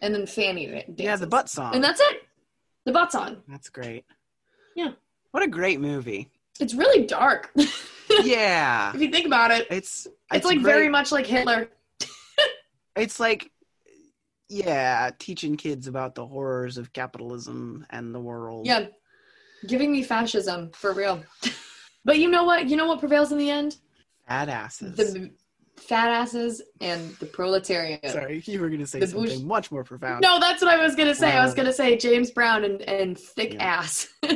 [0.00, 0.94] And then Fanny dances.
[0.96, 1.74] Yeah, the butt song.
[1.74, 2.22] and that's it.
[2.84, 3.42] The butt song.
[3.48, 4.04] That's great.
[4.74, 4.92] Yeah.
[5.32, 6.30] What a great movie.
[6.60, 7.52] It's really dark.
[8.24, 8.90] Yeah.
[8.94, 10.72] if you think about it, It's it's, like great.
[10.72, 11.68] very much like Hitler.
[12.96, 13.50] It's like
[14.48, 18.66] yeah, teaching kids about the horrors of capitalism and the world.
[18.66, 18.86] Yeah,
[19.66, 21.22] giving me fascism for real.
[22.06, 22.66] but you know what?
[22.68, 23.76] You know what prevails in the end?
[24.28, 24.96] Fat asses.
[24.96, 25.30] The
[25.76, 28.04] fat asses and the proletariat.
[28.10, 30.20] Sorry, you were gonna say The something bush- much more profound.
[30.22, 31.32] No, that's what I was gonna say.
[31.32, 33.64] I was gonna say James Brown and, and thick Yeah.
[33.64, 34.08] ass.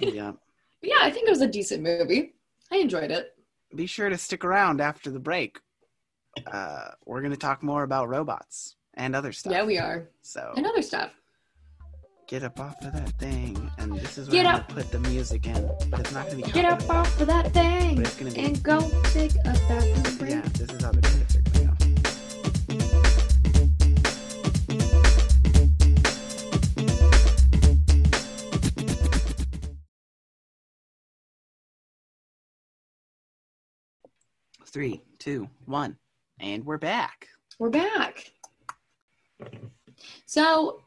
[0.00, 0.32] Yeah.
[0.80, 2.34] yeah, I think it was a decent movie.
[2.72, 3.34] I enjoyed it.
[3.76, 5.58] Be sure to stick around after the break.
[6.46, 9.52] Uh, we're gonna talk more about robots and other stuff.
[9.52, 10.08] Yeah, we are.
[10.22, 11.12] So And other stuff.
[12.32, 14.68] Get up off of that thing, and this is where Get I'm up.
[14.68, 16.50] gonna put the music in, but it's not gonna be.
[16.50, 18.40] Get up off of that thing But it's gonna be.
[18.40, 18.80] and go
[19.12, 20.30] take a bathroom break.
[20.30, 22.82] Yeah, this is how the credits are gonna go.
[34.64, 35.98] Three, two, one,
[36.40, 37.28] and we're back.
[37.58, 38.32] We're back.
[40.24, 40.80] So,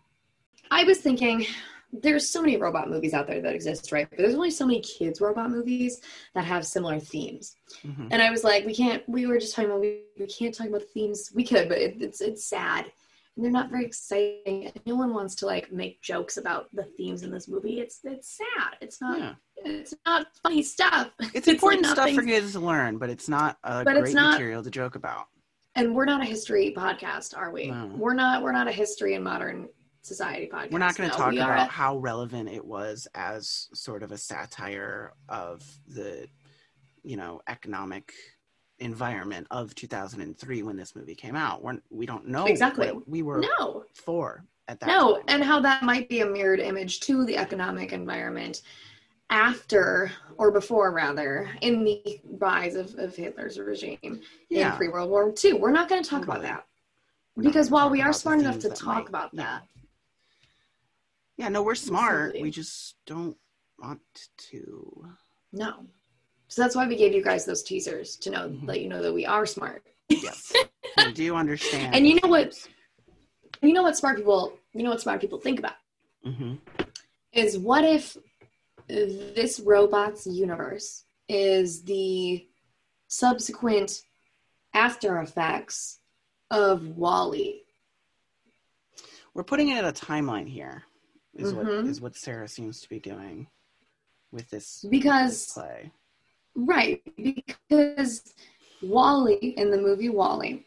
[0.71, 1.45] I was thinking
[1.93, 4.07] there's so many robot movies out there that exist, right?
[4.09, 6.01] But there's only so many kids robot movies
[6.33, 7.55] that have similar themes.
[7.83, 8.09] Mhm.
[8.11, 9.07] And I was like, we can't.
[9.07, 11.31] We were just talking about we, we can't talk about themes.
[11.33, 12.91] We could, but it, it's it's sad.
[13.35, 14.71] And they're not very exciting.
[14.85, 17.79] No one wants to like make jokes about the themes in this movie.
[17.79, 18.75] It's it's sad.
[18.81, 19.19] It's not.
[19.19, 19.33] Yeah.
[19.57, 21.11] It's not funny stuff.
[21.33, 24.15] It's important stuff nothing- for kids to learn, but it's not a But it's great
[24.15, 25.27] not- material to joke about.
[25.75, 27.69] And we're not a history podcast, are we?
[27.71, 27.91] No.
[27.97, 28.41] We're not.
[28.43, 29.67] We're not a history and modern
[30.05, 30.71] society podcast.
[30.71, 34.17] We're not going to No, talk about how relevant it was as sort of a
[34.17, 36.27] satire of the,
[37.03, 38.13] you know, economic
[38.79, 41.63] environment of 2003 when this movie came out.
[41.63, 42.91] We're, we don't know Exactly.
[42.91, 45.23] what we were No, for at that no, time.
[45.29, 48.61] and how that might be a mirrored image to the economic environment
[49.29, 54.75] after or before rather in the rise of, of Hitler's regime in yeah.
[54.75, 55.53] pre World War II.
[55.53, 56.65] We're not going to talk about that
[57.35, 59.63] We're because while we are smart enough to talk might- about that,
[61.37, 62.13] Yeah, no, we're smart.
[62.27, 62.41] Absolutely.
[62.43, 63.37] We just don't
[63.79, 64.01] want
[64.51, 65.07] to.
[65.51, 65.85] no.
[66.47, 68.67] So that's why we gave you guys those teasers to know, Mhm.
[68.67, 69.83] let you know that we are smart.
[70.09, 70.53] Yes.
[70.97, 71.95] we do understand.
[71.95, 72.55] And you know what?
[73.63, 75.73] You know what smart people, you know what smart people think about
[76.23, 76.55] hmm
[77.33, 78.15] is what if
[78.87, 82.47] this robot's universe is the
[83.07, 84.03] subsequent
[84.73, 85.99] after effects
[86.51, 87.63] of WALL-E?
[89.33, 90.83] We're putting it in a timeline here.
[91.35, 91.87] Is what Mhm.
[91.87, 93.47] is what Sarah seems to be doing
[94.31, 95.91] with this this Because play.
[96.55, 98.33] right, because
[98.81, 100.65] WALL-E in the movie WALL-E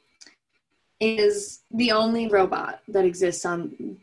[1.00, 3.98] is the only robot that exists on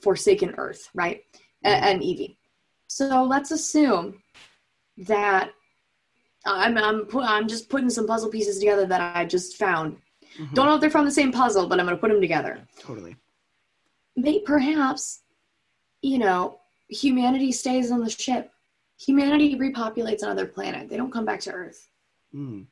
[0.00, 1.24] Forsaken Earth, right?
[1.64, 1.82] Mhm.
[1.82, 2.36] And Evie.
[2.88, 4.22] So let's assume
[4.96, 5.52] that
[6.46, 10.00] I'm I'm pu- I'm just putting some puzzle pieces together that I just found.
[10.36, 10.54] Mhm.
[10.54, 12.66] Don't know if they're from the same puzzle, but I'm going to put them together.
[12.78, 13.16] Totally.
[14.16, 15.22] Maybe perhaps,
[16.02, 16.58] you know,
[16.88, 18.52] humanity stays on the ship.
[19.00, 20.88] Humanity repopulates another planet.
[20.88, 21.88] They don't come back to Earth.
[22.34, 22.66] Mm.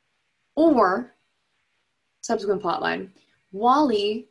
[0.55, 1.13] Or,
[2.21, 3.09] subsequent plotline,
[3.51, 4.27] WALL-E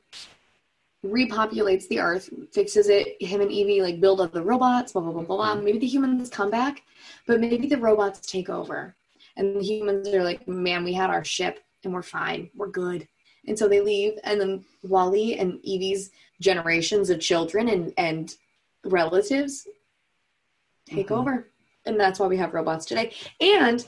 [1.05, 3.21] repopulates the Earth, fixes it.
[3.21, 4.93] Him and Evie like build up the robots.
[4.93, 5.55] Blah blah blah blah.
[5.55, 5.63] blah.
[5.63, 6.83] Maybe the humans come back,
[7.27, 8.95] but maybe the robots take over,
[9.37, 12.51] and the humans are like, "Man, we had our ship, and we're fine.
[12.55, 13.07] We're good."
[13.47, 18.35] And so they leave, and then WALL-E and Evie's generations of children and and
[18.87, 19.67] relatives
[20.87, 21.19] take Mhm.
[21.19, 21.51] over,
[21.85, 23.13] and that's why we have robots today.
[23.41, 23.85] And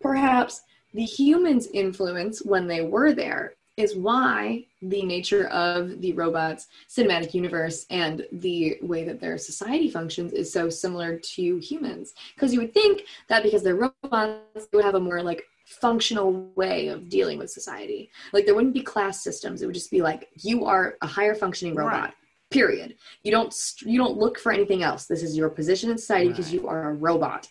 [0.00, 6.68] perhaps the humans' influence when they were there is why the nature of the robots'
[6.88, 12.14] cinematic universe and the way that their society functions is so similar to humans.
[12.34, 16.52] Because you would think that because they're robots, they would have a more like functional
[16.54, 18.10] way of dealing with society.
[18.32, 19.60] Like there wouldn't be class systems.
[19.60, 22.04] It would just be like you are a higher functioning robot.
[22.04, 22.14] Right.
[22.54, 22.94] Period.
[23.24, 25.06] You don't you don't look for anything else.
[25.06, 26.54] This is your position in society because Right.
[26.54, 27.48] you are a robot.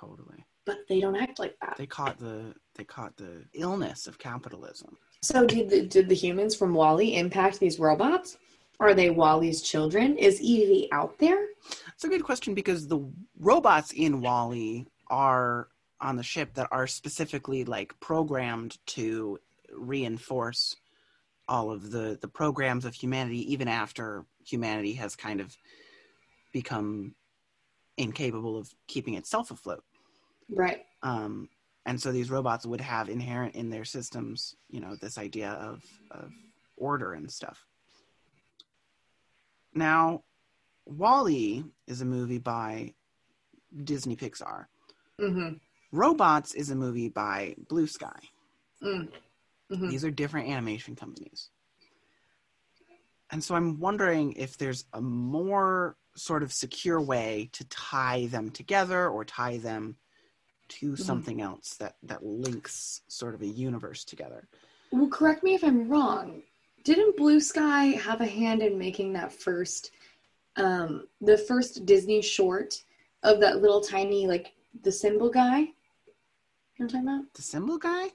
[0.00, 0.44] Totally.
[0.64, 1.76] But they don't act like that.
[1.76, 4.96] They caught the they caught the illness of capitalism.
[5.22, 8.38] So did the, did the humans from WALL-E impact these robots?
[8.78, 10.16] Are they WALL-E's children?
[10.16, 11.48] Is Evie out there?
[11.94, 13.00] It's a good question because the
[13.38, 15.68] robots in WALL-E are
[16.00, 19.38] on the ship that are specifically like programmed to
[19.74, 20.74] reinforce
[21.48, 25.56] all of the the programs of humanity even after humanity has kind of
[26.52, 27.14] become
[27.96, 29.84] incapable of keeping itself afloat.
[30.48, 30.82] Right.
[31.02, 31.48] um,
[31.86, 35.82] and so these robots would have inherent in their systems you know this idea of,
[36.10, 36.30] of
[36.76, 37.64] order and stuff
[39.74, 40.22] now
[40.86, 42.92] WALL-E is a movie by
[43.84, 44.66] disney pixar
[45.20, 45.54] Mm-hmm.
[45.92, 48.20] robots is a movie by blue sky
[48.82, 49.08] Mm.
[49.70, 51.50] hmm these are different animation companies
[53.32, 58.50] and so i'm wondering if there's a more sort of secure way to tie them
[58.50, 59.96] together or tie them
[60.68, 60.98] to Mhm.
[60.98, 64.48] something else that that links sort of a universe together
[64.92, 66.42] Well, correct me if I'm wrong.
[66.82, 69.92] Didn't Blue Sky have a hand in making that first,
[70.56, 72.82] um, the first Disney short
[73.22, 75.58] of that little tiny like the cymbal guy?
[75.60, 75.72] You know
[76.78, 77.34] what I'm talking about?
[77.34, 78.08] the cymbal guy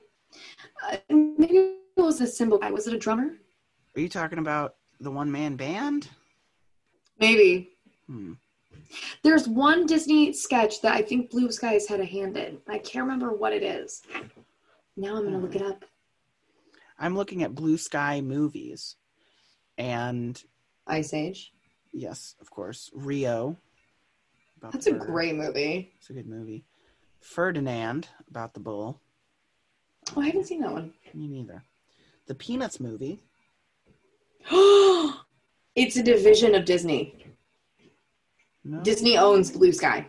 [0.83, 1.57] Uh, maybe
[1.95, 2.71] it was a cymbal guy.
[2.71, 3.37] Was it a drummer?
[3.95, 6.09] are you talking about the one man band
[7.19, 7.69] Maybe.
[8.07, 8.33] hmm.
[9.23, 12.59] There's one Disney sketch that I think Blue Skies had a hand in.
[12.67, 14.01] I can't remember what it is.
[14.97, 15.83] Now I'm gonna look it up.
[16.99, 18.95] i'm looking at blue sky movies
[19.77, 20.41] and
[20.87, 21.51] Ice Age.
[21.93, 23.57] yes of course rio
[24.61, 25.01] That's a bird.
[25.01, 25.91] great movie.
[25.97, 26.63] it's a good movie
[27.21, 29.01] ferdinand about the bull
[30.15, 30.93] Oh, I haven't seen that one.
[31.13, 31.63] me neither
[32.27, 33.19] the peanuts movie
[35.75, 37.25] it's a division of Disney.
[38.63, 40.07] no Disney owns Blue Sky.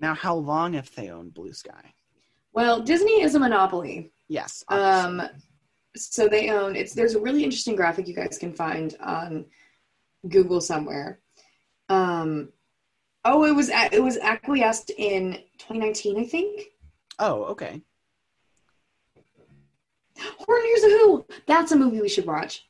[0.00, 1.92] now how long have they owned blue sky
[2.52, 4.12] Well, Disney is a monopoly.
[4.28, 5.22] yes Um,
[5.96, 9.44] so they own it's there's a really interesting graphic you guys can find on
[10.28, 11.20] Google somewhere.
[11.88, 12.48] Um,
[13.24, 16.62] oh, it was it was acquiesced in 2019, I think.
[17.18, 17.82] oh okay
[20.18, 21.26] Horton Hears a Who.
[21.46, 22.66] That's a movie we should watch.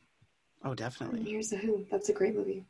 [0.65, 1.85] Oh definitely Hears a Who.
[1.91, 2.65] That's a great movie.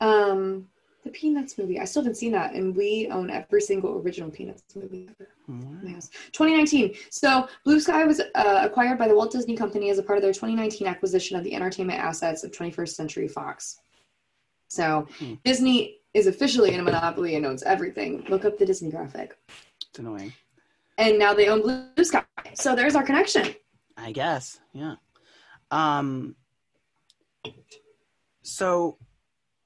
[0.00, 0.66] Um,
[1.04, 1.78] The Peanuts movie.
[1.80, 5.28] I still haven't seen that, and we own every single original Peanuts movie ever.
[5.46, 5.86] Hmm.
[5.86, 6.10] Yes.
[6.32, 6.94] 2019.
[7.10, 10.22] So Blue Sky was uh, acquired by the Walt Disney Company as a part of
[10.22, 13.80] their 2019 acquisition of the entertainment assets of 21st Century Fox.
[14.68, 15.34] So Hmm.
[15.44, 18.24] Disney is officially in a monopoly and owns everything.
[18.28, 19.36] Look up the Disney graphic.
[19.88, 20.32] It's annoying.
[20.98, 22.22] And now they own Blue Sky.
[22.54, 23.54] So there's our connection.
[23.96, 24.96] I guess, yeah.
[25.70, 26.36] Um.
[28.42, 28.98] So,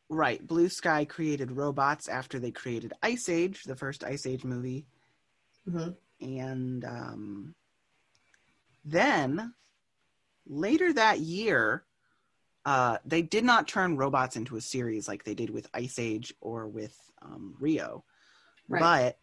[0.09, 4.87] right, Blue Sky created robots after they created Ice Age, the first Ice Age movie,
[5.67, 5.97] Mhm.
[6.21, 7.55] and um,
[8.85, 9.55] then
[10.47, 11.87] later that year,
[12.65, 16.35] uh, they did not turn robots into a series like they did with Ice Age
[16.41, 18.05] or with um, Rio,
[18.69, 18.81] Right.
[18.81, 19.19] but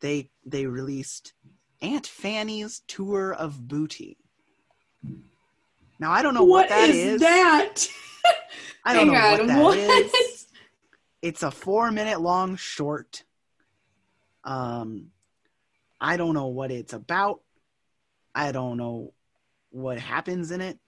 [0.00, 1.32] they they released
[1.80, 4.18] Aunt Fanny's Tour of Booty.
[6.02, 7.20] Now I don't know what, that is.
[7.20, 7.86] that?
[8.84, 10.46] I don't know Hang what on, that is.
[11.22, 13.22] It's a four minute long short.
[14.42, 15.12] Um,
[16.00, 17.42] I don't know what it's about.
[18.34, 19.12] I don't know
[19.70, 20.80] what happens in it.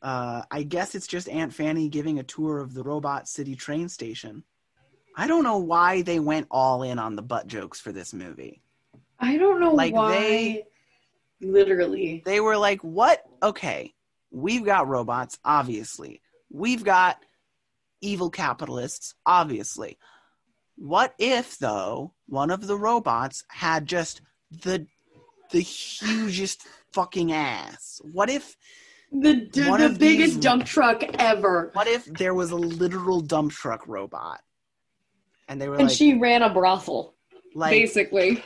[0.00, 3.90] Uh, I guess it's just Aunt Fanny giving a tour of the Robot City train
[3.90, 4.44] station.
[5.14, 8.62] I don't know why they went all in on the butt jokes for this movie.
[9.20, 10.12] I don't know Like, why.
[10.12, 10.64] they-
[11.40, 12.22] Literally.
[12.24, 13.22] They were like, what?
[13.42, 13.94] Okay,
[14.30, 16.20] we've got robots, obviously.
[16.50, 17.18] We've got
[18.00, 19.98] evil capitalists, obviously.
[20.76, 24.20] What if, though, one of the robots had just
[24.50, 24.86] the
[25.50, 28.00] the hugest fucking ass?
[28.12, 28.56] What if
[29.10, 31.70] The, the, the biggest these- dump truck ever.
[31.72, 34.40] what if there was a literal dump truck robot?
[35.48, 37.14] And they were And like, she ran a brothel,
[37.54, 38.42] like basically.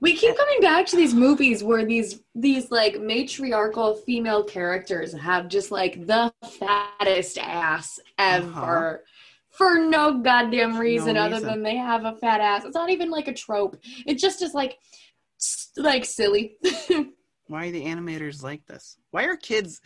[0.00, 5.48] We keep coming back to these movies where these these like matriarchal female characters have
[5.48, 8.48] just like the fattest ass ever.
[8.48, 8.96] Uh-huh.
[9.50, 11.48] For no goddamn reason other reason.
[11.48, 12.64] than they have a fat ass.
[12.64, 13.76] It's not even like a trope.
[14.06, 14.78] It just is like
[15.76, 16.56] like silly.
[17.46, 18.96] why are the animators like this?
[19.10, 19.80] Why are kids?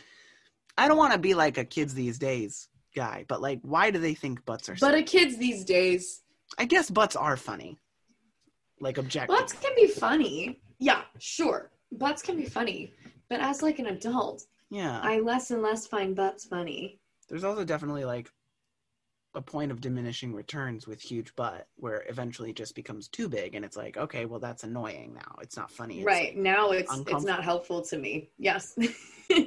[0.79, 3.99] I don't want to be like a kids these days guy, but like, why do
[3.99, 4.75] they think butts are?
[4.75, 5.01] but funny?
[5.01, 6.23] a kids these days
[6.59, 7.79] I guess butts are funny,
[8.85, 9.37] like objective.
[9.37, 10.61] Butts can be funny.
[10.79, 11.71] Yeah, sure.
[11.93, 12.93] Butts can be funny.
[13.29, 17.01] But as like an adult, Yeah, I less and less find butts funny.
[17.29, 18.31] there's also definitely like
[19.35, 23.57] a point of diminishing returns with huge butt, where eventually it just becomes too big,
[23.57, 25.35] and it's like, okay, well that's annoying now.
[25.43, 25.97] It's not funny.
[25.99, 26.37] It's right.
[26.37, 28.31] Now it's it's not helpful to me.
[28.39, 28.79] Yes.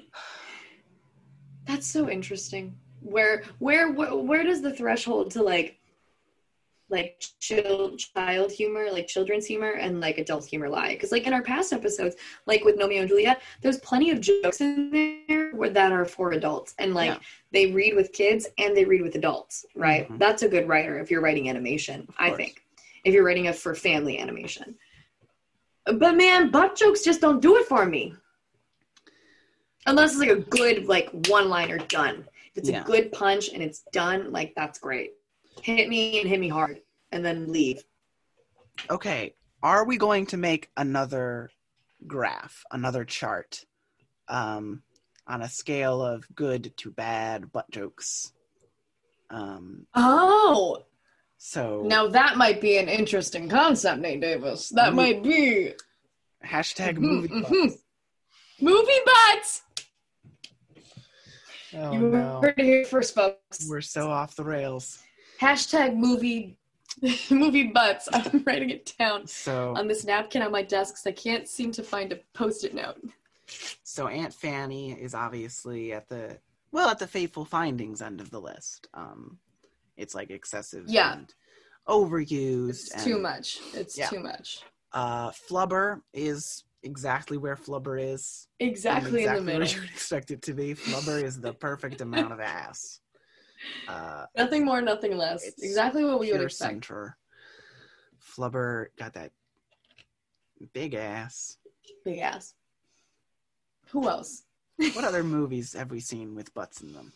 [1.65, 2.76] That's so interesting.
[3.02, 5.77] Where where where, where does the threshold to like
[6.89, 10.93] like child child humor, like children's humor and like adult humor lie?
[10.93, 14.62] Because like in our past episodes, like with Romeo and Juliet, there's plenty of jokes
[14.62, 14.89] in
[15.28, 17.19] there where that are for adults and like Yeah.
[17.52, 20.10] they read with kids and they read with adults, right?
[20.10, 20.17] Mhm.
[20.19, 22.63] That's a good writer if you're writing animation, I think.
[23.04, 24.78] If you're writing it for family animation.
[25.86, 28.13] But man, butt jokes just don't do it for me.
[29.86, 32.28] Unless it's like a good like one liner done.
[32.52, 32.82] If it's Yeah.
[32.82, 35.13] a good punch and it's done, like that's great.
[35.62, 37.84] Hit me and hit me hard and then leave.
[38.89, 39.34] okay.
[39.63, 41.50] Are we going to make another
[42.06, 43.65] graph, another chart,
[44.28, 44.84] um,
[45.26, 48.32] on a scale of good to bad butt jokes?
[49.32, 50.84] Um, Oh,
[51.38, 54.70] so now that might be an interesting concept, Nate Davis.
[54.70, 54.96] That Ooh.
[54.96, 55.74] might be
[56.46, 57.41] hashtag Mhm, movie mhm.
[57.41, 57.84] butts.
[58.62, 59.62] movie butts.
[61.74, 63.67] Oh you no, heard it here first, folks.
[63.67, 65.00] we're so off the rails.
[65.39, 66.58] Hashtag movie
[67.30, 68.08] movie butts.
[68.13, 71.71] I'm writing it down So on this napkin on my desk because I can't seem
[71.73, 72.97] to find a post-it note.
[73.84, 76.38] so Aunt Fanny is obviously at the
[76.71, 78.88] well at the faithful findings end of the list.
[78.93, 79.38] Um,
[79.95, 81.13] it's like excessive, Yeah.
[81.13, 81.34] and
[81.88, 82.69] overused.
[82.69, 83.60] It's and, too much.
[83.73, 84.10] It's Yeah.
[84.10, 84.62] too much.
[84.93, 88.48] Uh, Flubber is exactly where Flubber is.
[88.60, 89.67] and Exactly, in the where middle.
[89.67, 90.73] you would expect it to be.
[90.75, 93.00] Flubber is the perfect amount of ass.
[93.87, 95.45] Uh, Nothing more, nothing less.
[95.60, 96.71] Exactly what we would expect.
[96.85, 97.17] center.
[98.21, 99.31] Flubber got that
[100.73, 101.58] big ass.
[102.05, 102.53] Big ass.
[103.91, 104.43] Who else?
[104.77, 107.13] What other movies have we seen with butts in them?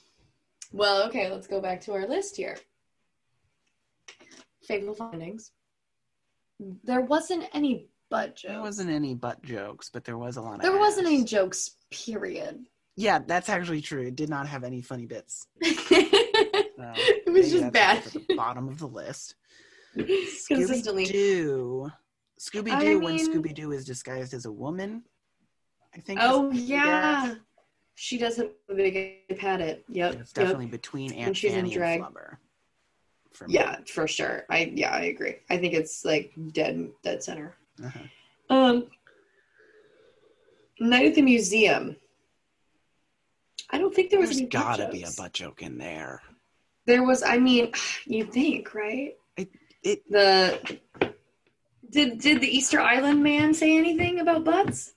[0.72, 2.58] Well, okay, let's go back to our list here.
[4.64, 5.52] Fatal findings.
[6.84, 8.54] There wasn't any butt jokes.
[8.54, 10.62] There wasn't any butt jokes, but there was a lot of.
[10.62, 11.14] There wasn't ass.
[11.14, 12.64] any jokes, period.
[12.96, 14.02] Yeah, that's actually true.
[14.04, 15.48] It did not have any funny bits.
[16.96, 18.06] it was just bad.
[18.06, 19.36] at the bottom of the list.
[19.94, 21.06] Consistently.
[21.06, 21.92] Scooby Doo.
[22.40, 25.04] Scooby Doo when mean- Scooby Doo is disguised as a woman.
[25.96, 26.20] I think.
[26.22, 27.26] Oh yeah.
[27.26, 27.36] ass.
[27.96, 28.94] She doesn't have a big
[29.28, 29.86] hip at it.
[29.90, 30.14] Yep.
[30.14, 30.46] It's yep.
[30.46, 32.02] definitely between Aunt she's in Fanny and drag.
[32.02, 32.38] Flubber.
[33.34, 33.46] For.
[33.48, 34.46] Yeah, for sure.
[34.50, 35.36] I yeah, I agree.
[35.50, 37.56] I think it's like dead dead center.
[37.84, 38.56] Uh-huh.
[38.56, 38.88] Um
[40.80, 41.96] Night at the Museum.
[43.70, 46.22] I don't think there was There's gotta be a butt joke in there.
[46.86, 47.72] There was I mean,
[48.06, 49.16] you think, right?
[49.38, 49.52] It-
[49.84, 50.80] it- the
[51.90, 54.94] did did the Easter Island man say anything about butts?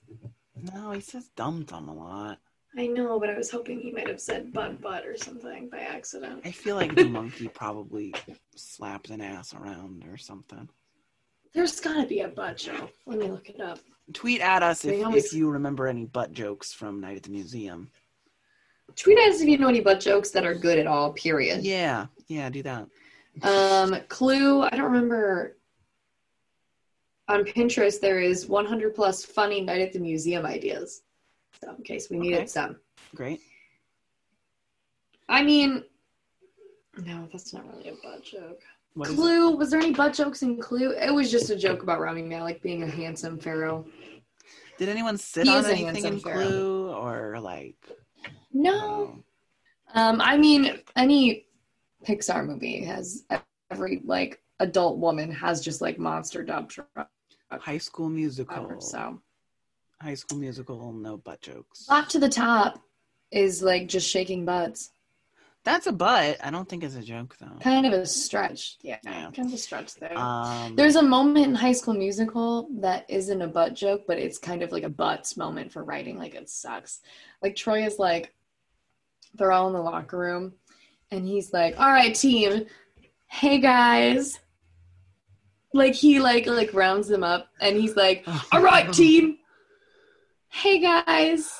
[0.73, 2.39] No, he says dum dum a lot.
[2.77, 5.79] I know, but I was hoping he might have said butt butt or something by
[5.79, 6.41] accident.
[6.45, 8.13] I feel like the monkey probably
[8.55, 10.67] slapped an ass around or something.
[11.53, 12.91] There's gotta be a butt joke.
[13.05, 13.79] Let me look it up.
[14.13, 17.29] Tweet at us if, always- if you remember any butt jokes from Night at the
[17.31, 17.89] Museum.
[18.95, 21.63] Tweet at us if you know any butt jokes that are good at all, period.
[21.63, 22.87] Yeah, yeah, do that.
[23.41, 25.57] Um, Clue, I don't remember.
[27.27, 31.01] On Pinterest, there is 100 plus funny night at the museum ideas.
[31.63, 32.45] So, in case we needed Okay.
[32.47, 32.77] some.
[33.15, 33.41] Great.
[35.27, 35.83] I mean,
[37.03, 38.61] no, that's not really a butt joke.
[38.93, 39.15] What is?
[39.15, 40.91] Clue, was there any butt jokes in Clue?
[40.91, 43.85] It was just a joke about Rami Malek being a handsome pharaoh.
[44.77, 46.41] Did anyone sit He on a anything handsome in pharaoh.
[46.47, 47.75] Clue or like?
[48.55, 49.23] No.
[49.93, 51.45] um, I mean, any
[52.07, 53.25] Pixar movie has
[53.69, 57.09] every like adult woman has just like monster dump truck.
[57.51, 58.79] High School Musical.
[58.81, 59.19] So
[60.01, 61.85] High School Musical, no butt jokes.
[61.85, 62.81] Bop to the Top
[63.31, 64.91] is like just shaking butts.
[65.63, 66.37] That's a butt.
[66.43, 67.57] I don't think it's a joke though.
[67.59, 68.77] Kind of a stretch.
[68.81, 69.31] Yeah, Yeah.
[69.31, 70.15] kind of a stretch there.
[70.17, 74.37] Um, There's a moment in High School Musical that isn't a butt joke, but it's
[74.37, 76.19] kind of like a butts moment for writing.
[76.19, 77.01] Like it sucks.
[77.41, 78.33] Like Troy is like,
[79.37, 80.53] they're all in the locker room,
[81.11, 82.65] and he's like, "All right, team,
[83.27, 84.39] hey guys."
[85.73, 89.37] Like he like like rounds them up, and he's like, "All right, team,
[90.49, 91.51] hey guys."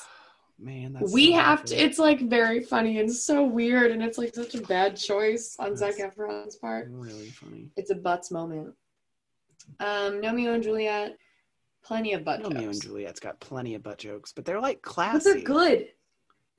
[0.58, 4.16] Man, that's we so have to it's like very funny and so weird and it's
[4.16, 6.88] like such a bad choice on Zac That's- Efron's part.
[6.90, 7.68] really funny.
[7.76, 8.74] It's a butts moment.
[9.80, 11.18] Um Romeo and Juliet,
[11.84, 12.80] plenty of butt Romeo and.
[12.82, 15.30] Juliet's got plenty of butt jokes, but they're like But classy.
[15.30, 15.88] they're good.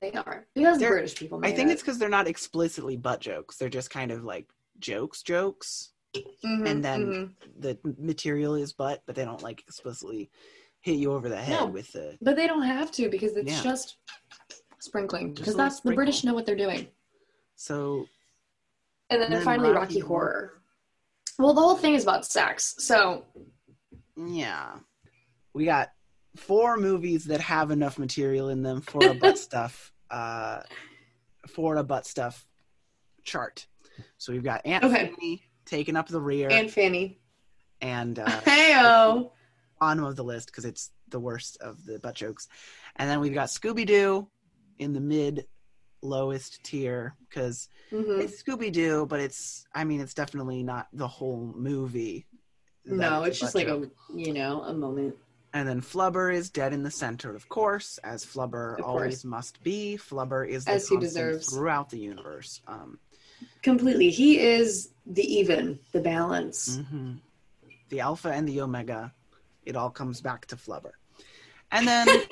[0.00, 0.46] They are.
[0.54, 1.72] Because They're- British people I think it.
[1.72, 3.56] it's because they're not explicitly butt jokes.
[3.56, 5.92] They're just kind of like jokes, jokes.
[6.14, 7.34] Mhm, and then mhm.
[7.60, 10.30] The material is butt, but they don't like explicitly
[10.80, 11.66] hit you over the head No.
[11.66, 12.16] with the.
[12.22, 13.62] But they don't have to because it's Yeah.
[13.62, 13.96] just
[14.78, 15.34] sprinkling.
[15.34, 16.88] Because a little that's the British know what they're doing.
[17.56, 18.06] So
[19.10, 20.62] And then, And then finally Rocky Rocky Horror.
[21.38, 22.74] Well, the whole thing is about sex.
[22.78, 23.24] So
[24.16, 24.78] yeah,
[25.54, 25.92] we got
[26.38, 29.92] four movies that have enough material in them for a butt stuff.
[30.10, 30.60] Uh,
[31.48, 32.46] for a butt stuff
[33.24, 33.66] chart.
[34.18, 35.12] So we've got Aunt Okay.
[35.14, 37.20] Fanny taking up the rear, and Fanny.
[37.80, 39.30] and uh, Heyo.
[39.80, 42.48] bottom of the list because it's the worst of the butt jokes.
[42.96, 44.28] And then we've got Scooby Doo
[44.78, 45.46] in the mid
[46.02, 48.20] lowest tier because Mhm.
[48.22, 52.26] it's Scooby Doo, but it's I mean it's definitely not the whole movie.
[52.84, 53.90] No, it's just like joke.
[54.12, 55.14] a you know a moment.
[55.54, 59.62] And then Flubber is dead in the center, of course, as Flubber Of always must
[59.62, 59.96] be.
[59.98, 61.48] Flubber is the As he deserves.
[61.52, 62.60] throughout the universe.
[62.66, 62.98] Um,
[63.62, 66.76] Completely, he is the even, the balance.
[66.78, 67.18] mhm.
[67.88, 69.14] The alpha and the omega,
[69.64, 70.92] it all comes back to Flubber.
[71.72, 72.06] And then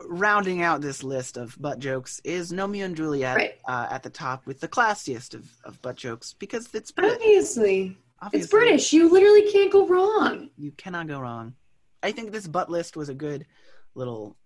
[0.00, 3.54] rounding out this list of butt jokes is Romeo and Juliet Right.
[3.66, 6.92] uh, at the top with the classiest of, of butt jokes because it's.
[6.98, 8.92] Obviously, Obviously, it's British.
[8.92, 10.48] You literally can't go wrong.
[10.56, 11.54] You cannot go wrong.
[12.02, 13.46] I think this butt list was a good
[13.94, 14.36] little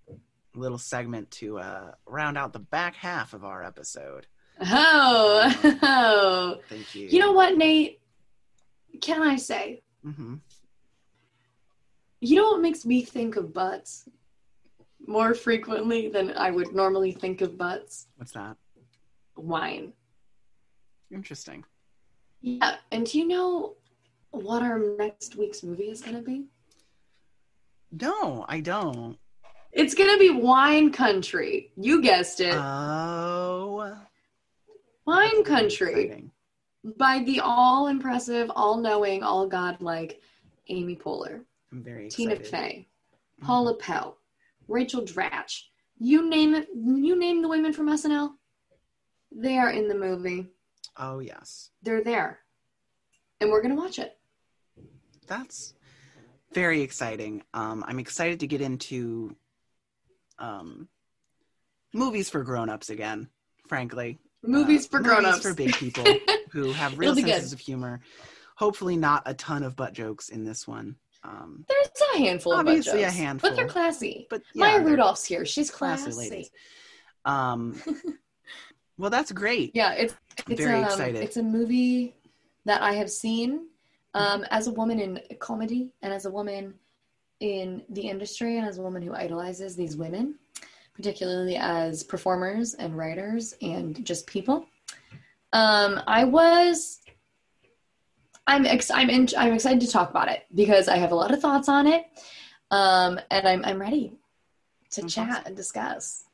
[0.54, 4.26] little segment to uh, round out the back half of our episode.
[4.60, 6.56] Oh, oh.
[6.68, 7.06] Thank you.
[7.08, 8.00] you know what, Nate?
[9.00, 9.82] Can I say?
[10.02, 10.36] hmm
[12.20, 14.08] You know what makes me think of butts
[15.06, 18.08] more frequently than I would normally think of butts?
[18.16, 18.56] What's that?
[19.36, 19.92] Wine.
[21.12, 21.64] Interesting.
[22.40, 23.74] Yeah, and do you know
[24.30, 26.46] what our next week's movie is going to be?
[27.90, 29.16] No, I don't.
[29.72, 31.72] It's going to be Wine Country.
[31.76, 32.54] You guessed it.
[32.54, 33.96] Oh,
[35.06, 36.30] Wine Country exciting.
[36.96, 40.20] by the all impressive, all knowing, all godlike
[40.68, 42.50] Amy Poehler, I'm very Tina excited.
[42.50, 42.88] Fey,
[43.40, 43.46] Mhm.
[43.46, 44.18] Paula Pell,
[44.68, 45.64] Rachel Dratch.
[45.98, 46.68] You name it.
[46.74, 48.34] You name the women from SNL.
[49.32, 50.46] They are in the movie.
[50.98, 52.40] Oh yes, They're there,
[53.40, 54.16] and we're gonna watch it.
[55.26, 55.74] that's
[56.52, 57.42] very exciting.
[57.54, 59.36] Um, I'm excited to get into
[60.38, 60.88] um,
[61.92, 63.28] movies for grown-ups again.
[63.68, 65.42] Frankly, Movies Uh, for movies grown-ups.
[65.42, 66.04] for big people
[66.52, 67.52] who have real senses good.
[67.52, 68.00] of humor.
[68.56, 70.96] Hopefully, not a ton of butt jokes in this one.
[71.22, 73.50] Um, There's a handful of butt Obviously a jokes, handful.
[73.50, 74.26] but they're classy.
[74.30, 75.44] but Maya yeah, they're Rudolph's here.
[75.44, 76.18] She's classy classy.
[76.30, 76.50] ladies.
[77.24, 77.80] Um,
[78.98, 79.70] well, that's great.
[79.74, 80.14] Yeah, it's
[80.48, 81.22] it's Very um, excited.
[81.22, 82.14] It's a movie
[82.64, 83.68] that I have seen
[84.14, 86.74] um, as a woman in comedy and as a woman
[87.40, 90.34] in the industry and as a woman who idolizes these women,
[90.94, 94.66] particularly as performers and writers and just people.
[95.52, 97.00] Um, I was.
[98.46, 101.32] I'm ex- I'm in- I'm excited to talk about it because I have a lot
[101.32, 102.06] of thoughts on it,
[102.70, 104.12] um, and I'm I'm ready
[104.92, 106.24] to chat and discuss.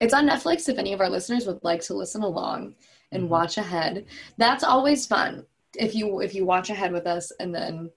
[0.00, 0.68] It's on Netflix.
[0.68, 2.74] If any of our listeners would like to listen along
[3.12, 3.28] and Mhm.
[3.28, 5.46] watch ahead, that's always fun.
[5.74, 7.90] If you if you watch ahead with us and then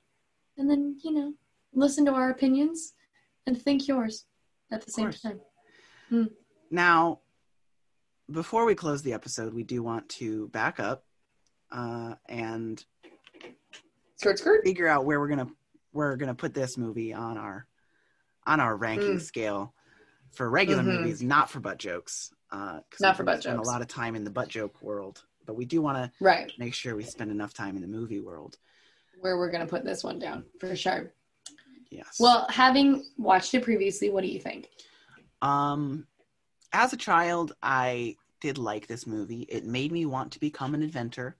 [0.57, 1.33] and then you know
[1.73, 2.93] listen to our opinions
[3.45, 4.25] and think yours
[4.71, 5.41] at the same time.
[6.71, 7.21] Now,
[8.31, 11.05] before we close the episode, we do want to back up
[11.71, 12.83] uh, and
[14.15, 14.63] Skirt skirt.
[14.65, 15.49] figure out where we're gonna
[15.93, 17.67] we're gonna put this movie on our
[18.45, 19.21] on our ranking Mm.
[19.21, 19.73] scale
[20.31, 20.97] for regular Mhm.
[20.97, 22.33] movies, not for butt jokes.
[22.51, 23.67] Uh, Not for butt spend jokes.
[23.67, 26.51] A lot of time in the butt joke world, but we do want to Right.
[26.57, 28.57] make sure we spend enough time in the movie world.
[29.19, 31.13] Where we're gonna put this one down for sure.
[31.89, 32.17] Yes.
[32.19, 34.69] Well, having watched it previously, what do you think?
[35.41, 36.07] Um,
[36.71, 39.41] as a child, I did like this movie.
[39.43, 41.35] It made me want to become an inventor.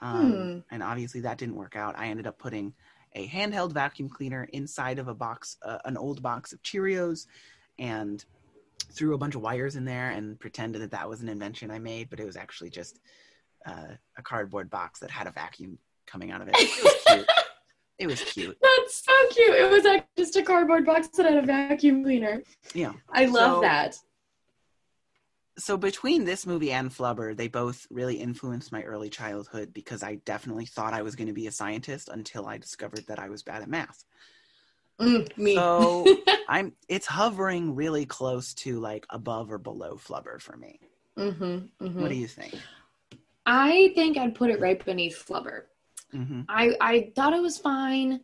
[0.00, 0.58] Um, Hmm.
[0.70, 1.96] And obviously that didn't work out.
[1.98, 2.74] I ended up putting
[3.14, 7.26] a handheld vacuum cleaner inside of a box, uh, an old box of Cheerios,
[7.78, 8.24] and
[8.92, 11.78] threw a bunch of wires in there and pretended that that was an invention I
[11.78, 13.00] made, but it was actually just
[13.66, 16.54] uh, a cardboard box that had a vacuum coming out of it.
[16.58, 17.28] It was cute.
[17.98, 18.58] it was cute.
[18.62, 19.54] That's so cute.
[19.54, 22.42] It was like just a cardboard box that had a vacuum cleaner.
[22.74, 22.92] Yeah.
[23.10, 23.96] I love So- that.
[25.58, 30.16] so between this movie and Flubber, they both really influenced my early childhood because I
[30.24, 33.42] definitely thought I was going to be a scientist until I discovered that I was
[33.42, 34.04] bad at math.
[35.00, 35.54] Mm, me.
[35.56, 36.06] So
[36.48, 40.80] I'm it's hovering really close to like above or below Flubber for me.
[41.18, 41.42] mm-hmm,
[41.84, 42.00] mm-hmm.
[42.02, 42.54] What do you think?
[43.46, 45.62] I think I'd put it right beneath Flubber.
[46.10, 48.20] hmm I I thought it was fine.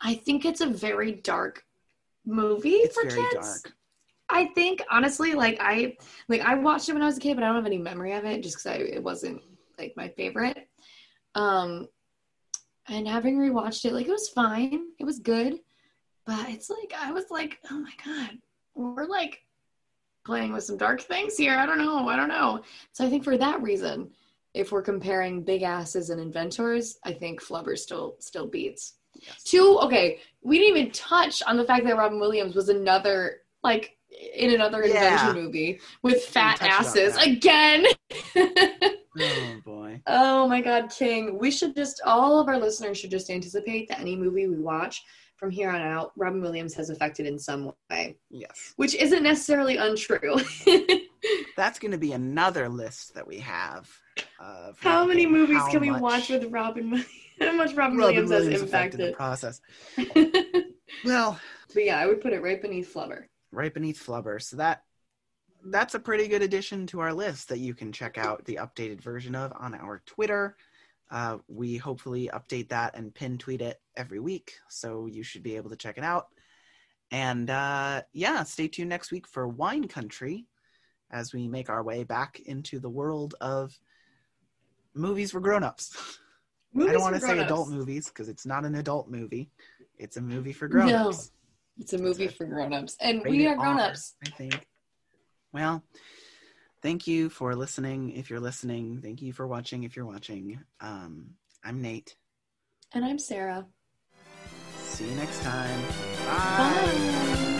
[0.00, 1.64] I think it's a very dark
[2.26, 3.34] movie It's for very kids.
[3.34, 3.72] dark.
[4.28, 5.96] I think honestly, like I
[6.28, 8.12] like I watched it when I was a kid, but I don't have any memory
[8.12, 9.42] of it just because I it wasn't
[9.78, 10.68] like my favorite.
[11.34, 11.88] Um,
[12.88, 15.60] and having rewatched it, like it was fine, it was good,
[16.26, 18.30] but it's like I was like, oh my god,
[18.74, 19.40] we're like
[20.24, 21.56] playing with some dark things here.
[21.56, 22.62] I don't know, I don't know.
[22.92, 24.10] So I think for that reason,
[24.54, 28.94] if we're comparing big asses and inventors, I think Flubber still still beats.
[29.14, 29.42] Yes.
[29.42, 33.96] Two, okay, we didn't even touch on the fact that Robin Williams was another like
[34.34, 35.12] in another Yeah.
[35.12, 37.86] invention movie with fat asses again.
[39.20, 40.00] Oh boy.
[40.06, 41.38] oh my god, King.
[41.38, 45.02] We should just all of our listeners should just anticipate that any movie we watch
[45.42, 48.74] from here on out, Robin Williams has affected in some way, Yes.
[48.76, 50.36] which isn't necessarily untrue.
[51.56, 53.90] That's going to be another list that we have.
[54.38, 57.10] Of how many movies how can we watch with Robin Williams?
[57.40, 59.60] How much Robin, Robin Williams, Williams has affected the process?
[61.04, 61.40] Well.
[61.74, 63.24] But yeah, I would put it right beneath Flubber.
[63.50, 64.40] right beneath Flubber.
[64.40, 64.82] So that
[65.64, 69.00] that's a pretty good addition to our list that you can check out the updated
[69.00, 70.56] version of on our Twitter.
[71.12, 75.56] Uh, we hopefully update that and pin tweet it every week, so you should be
[75.56, 76.28] able to check it out.
[77.10, 80.46] And uh, yeah, stay tuned next week for Wine Country
[81.10, 83.78] as we make our way back into the world of
[84.94, 86.18] movies for grown-ups.
[86.80, 89.50] I don't want to say adult movies because it's not an adult movie;
[89.98, 91.30] it's a movie for grown-ups.
[91.76, 92.96] No, It's a movie It's a for grown-ups.
[92.98, 94.14] And we are grown-ups.
[94.26, 94.66] I think.
[95.52, 95.84] Well,
[96.82, 98.10] thank you for listening.
[98.10, 99.84] If you're listening, thank you for watching.
[99.84, 101.30] If you're watching, um,
[101.64, 102.16] I'm Nate.
[102.92, 103.66] And I'm Sarah.
[104.78, 105.80] See you next time.
[106.26, 107.51] Bye.